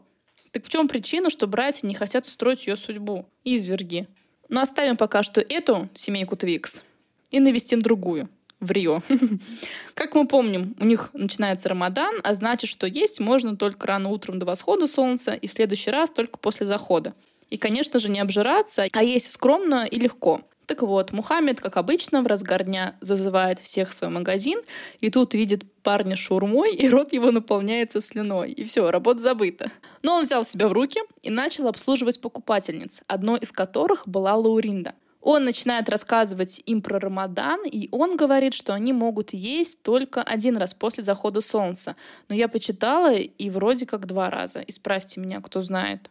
Так 0.51 0.65
в 0.65 0.69
чем 0.69 0.89
причина, 0.89 1.31
что 1.31 1.47
братья 1.47 1.87
не 1.87 1.95
хотят 1.95 2.27
устроить 2.27 2.67
ее 2.67 2.77
судьбу? 2.77 3.27
Изверги. 3.45 4.09
Но 4.49 4.61
оставим 4.61 4.97
пока 4.97 5.23
что 5.23 5.41
эту 5.41 5.89
семейку 5.95 6.37
Твикс 6.37 6.85
и 7.31 7.41
навестим 7.41 7.81
другую 7.81 8.29
в 8.61 8.71
Рио. 8.71 9.03
Как 9.95 10.15
мы 10.15 10.27
помним, 10.27 10.77
у 10.79 10.85
них 10.85 11.11
начинается 11.15 11.69
Рамадан, 11.69 12.17
а 12.23 12.35
значит, 12.35 12.69
что 12.69 12.87
есть 12.87 13.19
можно 13.21 13.57
только 13.57 13.87
рано 13.87 14.09
утром 14.11 14.39
до 14.39 14.47
восхода 14.47 14.87
солнца 14.87 15.35
и 15.35 15.47
в 15.47 15.53
следующий 15.53 15.91
раз 15.91 16.11
только 16.11 16.39
после 16.39 16.67
захода. 16.67 17.15
И, 17.51 17.59
конечно 17.59 17.99
же, 17.99 18.11
не 18.11 18.21
обжираться, 18.21 18.87
а 18.93 19.03
есть 19.03 19.31
скромно 19.31 19.85
и 19.85 19.99
легко. 19.99 20.43
Так 20.67 20.83
вот, 20.83 21.13
Мухаммед, 21.13 21.61
как 21.61 21.77
обычно, 21.77 22.23
в 22.23 22.27
разгар 22.27 22.65
дня 22.65 22.95
зазывает 23.01 23.59
всех 23.59 23.91
в 23.91 23.95
свой 23.95 24.11
магазин, 24.11 24.61
и 25.01 25.11
тут 25.11 25.35
видит 25.35 25.65
парня 25.83 26.17
шурмой, 26.17 26.75
и 26.75 26.89
рот 26.89 27.13
его 27.13 27.31
наполняется 27.31 28.01
слюной. 28.01 28.53
И 28.53 28.65
все, 28.65 28.91
работа 28.91 29.21
забыта. 29.21 29.71
Но 30.03 30.15
он 30.17 30.25
взял 30.25 30.45
себя 30.45 30.69
в 30.69 30.73
руки 30.73 31.01
и 31.23 31.31
начал 31.31 31.67
обслуживать 31.67 32.21
покупательниц, 32.21 33.03
одной 33.09 33.41
из 33.41 33.51
которых 33.51 34.07
была 34.07 34.35
Лауринда. 34.35 34.95
Он 35.21 35.45
начинает 35.45 35.89
рассказывать 35.89 36.61
им 36.67 36.83
про 36.83 36.99
Рамадан, 36.99 37.61
и 37.65 37.89
он 37.93 38.17
говорит, 38.17 38.55
что 38.55 38.75
они 38.75 38.93
могут 38.93 39.33
есть 39.33 39.81
только 39.83 40.21
один 40.21 40.57
раз 40.57 40.75
после 40.75 41.05
захода 41.05 41.41
солнца. 41.41 41.95
Но 42.29 42.35
я 42.35 42.49
почитала, 42.49 43.15
и 43.15 43.51
вроде 43.51 43.87
как 43.87 44.07
два 44.07 44.31
раза. 44.31 44.61
Исправьте 44.67 45.21
меня, 45.21 45.41
кто 45.41 45.61
знает. 45.61 46.11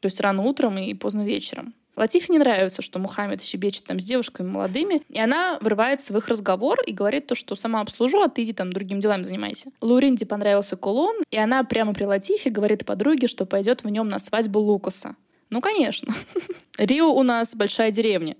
То 0.00 0.06
есть 0.06 0.20
рано 0.20 0.42
утром 0.42 0.76
и 0.76 0.92
поздно 0.94 1.22
вечером. 1.22 1.74
Латифе 1.98 2.32
не 2.32 2.38
нравится, 2.38 2.80
что 2.80 3.00
Мухаммед 3.00 3.42
щебечет 3.42 3.84
там 3.84 3.98
с 3.98 4.04
девушками 4.04 4.48
молодыми, 4.48 5.02
и 5.08 5.18
она 5.18 5.58
врывается 5.60 6.12
в 6.12 6.18
их 6.18 6.28
разговор 6.28 6.80
и 6.80 6.92
говорит 6.92 7.26
то, 7.26 7.34
что 7.34 7.56
сама 7.56 7.80
обслужу, 7.80 8.22
а 8.22 8.28
ты 8.28 8.44
иди 8.44 8.52
там 8.52 8.72
другим 8.72 9.00
делами 9.00 9.24
занимайся. 9.24 9.70
Луринде 9.80 10.24
понравился 10.24 10.76
кулон, 10.76 11.16
и 11.30 11.36
она 11.36 11.64
прямо 11.64 11.94
при 11.94 12.04
Латифе 12.04 12.50
говорит 12.50 12.86
подруге, 12.86 13.26
что 13.26 13.46
пойдет 13.46 13.82
в 13.82 13.88
нем 13.88 14.06
на 14.06 14.20
свадьбу 14.20 14.60
Лукаса. 14.60 15.16
Ну, 15.50 15.60
конечно. 15.60 16.14
Рио 16.78 17.12
у 17.12 17.22
нас 17.24 17.56
большая 17.56 17.90
деревня. 17.90 18.36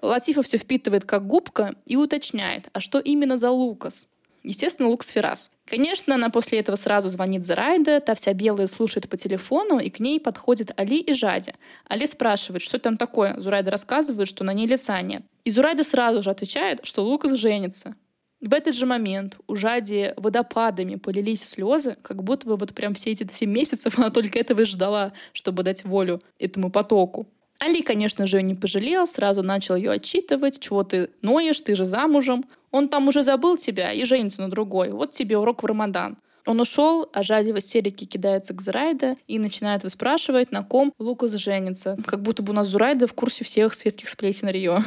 Латифа 0.00 0.42
все 0.42 0.56
впитывает 0.56 1.04
как 1.04 1.26
губка 1.26 1.74
и 1.86 1.96
уточняет, 1.96 2.68
а 2.72 2.80
что 2.80 2.98
именно 2.98 3.36
за 3.36 3.50
Лукас? 3.50 4.08
Естественно, 4.42 4.88
Лукс 4.88 5.10
Феррас. 5.10 5.50
Конечно, 5.66 6.16
она 6.16 6.28
после 6.28 6.58
этого 6.58 6.76
сразу 6.76 7.08
звонит 7.08 7.44
Зарайда, 7.44 8.00
та 8.00 8.14
вся 8.14 8.32
белая 8.32 8.66
слушает 8.66 9.08
по 9.08 9.16
телефону, 9.16 9.78
и 9.78 9.88
к 9.88 10.00
ней 10.00 10.18
подходит 10.18 10.72
Али 10.78 10.98
и 10.98 11.14
Жади. 11.14 11.54
Али 11.88 12.06
спрашивает, 12.06 12.62
что 12.62 12.78
там 12.78 12.96
такое. 12.96 13.38
Зурайда 13.38 13.70
рассказывает, 13.70 14.28
что 14.28 14.42
на 14.42 14.52
ней 14.52 14.66
лица 14.66 15.00
нет. 15.00 15.22
И 15.44 15.50
Зурайда 15.50 15.84
сразу 15.84 16.22
же 16.22 16.30
отвечает, 16.30 16.80
что 16.82 17.04
Лукас 17.04 17.32
женится. 17.32 17.94
В 18.40 18.52
этот 18.54 18.74
же 18.74 18.86
момент 18.86 19.36
у 19.46 19.54
Жади 19.54 20.14
водопадами 20.16 20.96
полились 20.96 21.44
слезы, 21.44 21.96
как 22.02 22.24
будто 22.24 22.48
бы 22.48 22.56
вот 22.56 22.74
прям 22.74 22.94
все 22.94 23.12
эти 23.12 23.26
7 23.30 23.48
месяцев 23.48 23.96
она 23.98 24.10
только 24.10 24.40
этого 24.40 24.62
и 24.62 24.64
ждала, 24.64 25.12
чтобы 25.32 25.62
дать 25.62 25.84
волю 25.84 26.20
этому 26.40 26.70
потоку. 26.70 27.28
Али, 27.64 27.80
конечно 27.80 28.26
же, 28.26 28.42
не 28.42 28.56
пожалел, 28.56 29.06
сразу 29.06 29.44
начал 29.44 29.76
ее 29.76 29.92
отчитывать, 29.92 30.58
чего 30.58 30.82
ты 30.82 31.10
ноешь, 31.22 31.60
ты 31.60 31.76
же 31.76 31.84
замужем. 31.84 32.44
Он 32.72 32.88
там 32.88 33.06
уже 33.06 33.22
забыл 33.22 33.56
тебя 33.56 33.92
и 33.92 34.04
женится 34.04 34.40
на 34.40 34.50
другой. 34.50 34.90
Вот 34.90 35.12
тебе 35.12 35.38
урок 35.38 35.62
в 35.62 35.66
Рамадан. 35.66 36.18
Он 36.44 36.60
ушел, 36.60 37.08
а 37.12 37.22
Жади 37.22 37.52
в 37.52 37.58
истерике 37.58 38.04
кидается 38.04 38.52
к 38.52 38.60
Зурайде 38.60 39.16
и 39.28 39.38
начинает 39.38 39.84
выспрашивать, 39.84 40.50
на 40.50 40.64
ком 40.64 40.92
Лукас 40.98 41.30
женится. 41.34 41.96
Как 42.04 42.20
будто 42.20 42.42
бы 42.42 42.50
у 42.50 42.56
нас 42.56 42.66
Зурайда 42.66 43.06
в 43.06 43.14
курсе 43.14 43.44
всех 43.44 43.74
светских 43.74 44.08
сплетен 44.08 44.48
Рио. 44.48 44.80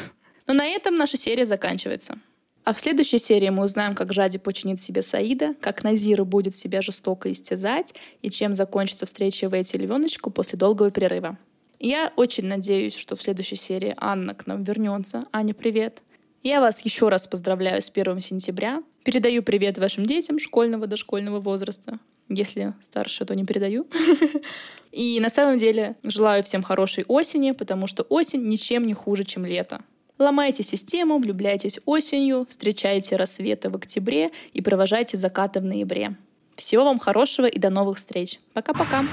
Но 0.46 0.54
на 0.54 0.66
этом 0.66 0.98
наша 0.98 1.16
серия 1.16 1.46
заканчивается. 1.46 2.20
А 2.66 2.74
в 2.74 2.80
следующей 2.82 3.20
серии 3.20 3.52
мы 3.52 3.64
узнаем, 3.64 3.96
как 3.96 4.12
Жади 4.12 4.38
починит 4.38 4.82
себе 4.82 5.02
Саида, 5.02 5.54
как 5.62 5.86
Назира 5.86 6.26
будет 6.26 6.54
себя 6.56 6.82
жестоко 6.82 7.32
истязать 7.32 7.94
и 8.22 8.30
чем 8.30 8.54
закончится 8.54 9.06
встреча 9.06 9.48
Вэти 9.48 9.78
и 9.78 9.80
Львеночку 9.80 10.30
после 10.30 10.60
долгого 10.60 10.92
перерыва. 10.92 11.38
Я 11.80 12.14
очень 12.16 12.46
надеюсь, 12.46 12.96
что 12.96 13.16
в 13.16 13.22
следующей 13.22 13.56
серии 13.56 13.94
Анна 13.98 14.34
к 14.34 14.48
нам 14.48 14.64
вернется. 14.64 15.26
Аня, 15.32 15.54
привет. 15.54 16.02
Я 16.44 16.62
вас 16.62 16.86
еще 16.86 17.10
раз 17.10 17.28
поздравляю 17.28 17.82
с 17.82 17.90
1 17.90 18.22
сентября. 18.22 18.84
Передаю 19.04 19.44
привет 19.44 19.78
вашим 19.78 20.06
детям 20.06 20.40
школьного 20.40 20.88
дошкольного 20.88 21.40
возраста. 21.40 22.00
Если 22.30 22.74
старше, 22.82 23.26
то 23.26 23.36
не 23.36 23.46
передаю. 23.46 23.88
И 24.92 25.20
на 25.20 25.30
самом 25.30 25.58
деле 25.58 25.96
желаю 26.04 26.44
всем 26.44 26.64
хорошей 26.64 27.04
осени, 27.08 27.52
потому 27.52 27.88
что 27.88 28.04
осень 28.04 28.48
ничем 28.48 28.88
не 28.88 28.94
хуже, 28.94 29.24
чем 29.24 29.46
лето. 29.46 29.82
Ломайте 30.18 30.64
систему, 30.64 31.20
влюбляйтесь 31.20 31.80
осенью, 31.86 32.46
встречайте 32.50 33.16
рассветы 33.18 33.70
в 33.70 33.76
октябре 33.76 34.32
и 34.54 34.62
провожайте 34.62 35.18
закаты 35.18 35.60
в 35.60 35.66
ноябре. 35.66 36.16
Всего 36.56 36.86
вам 36.86 37.00
хорошего 37.00 37.48
и 37.48 37.60
до 37.60 37.70
новых 37.70 37.98
встреч. 37.98 38.40
Пока-пока. 38.54 39.04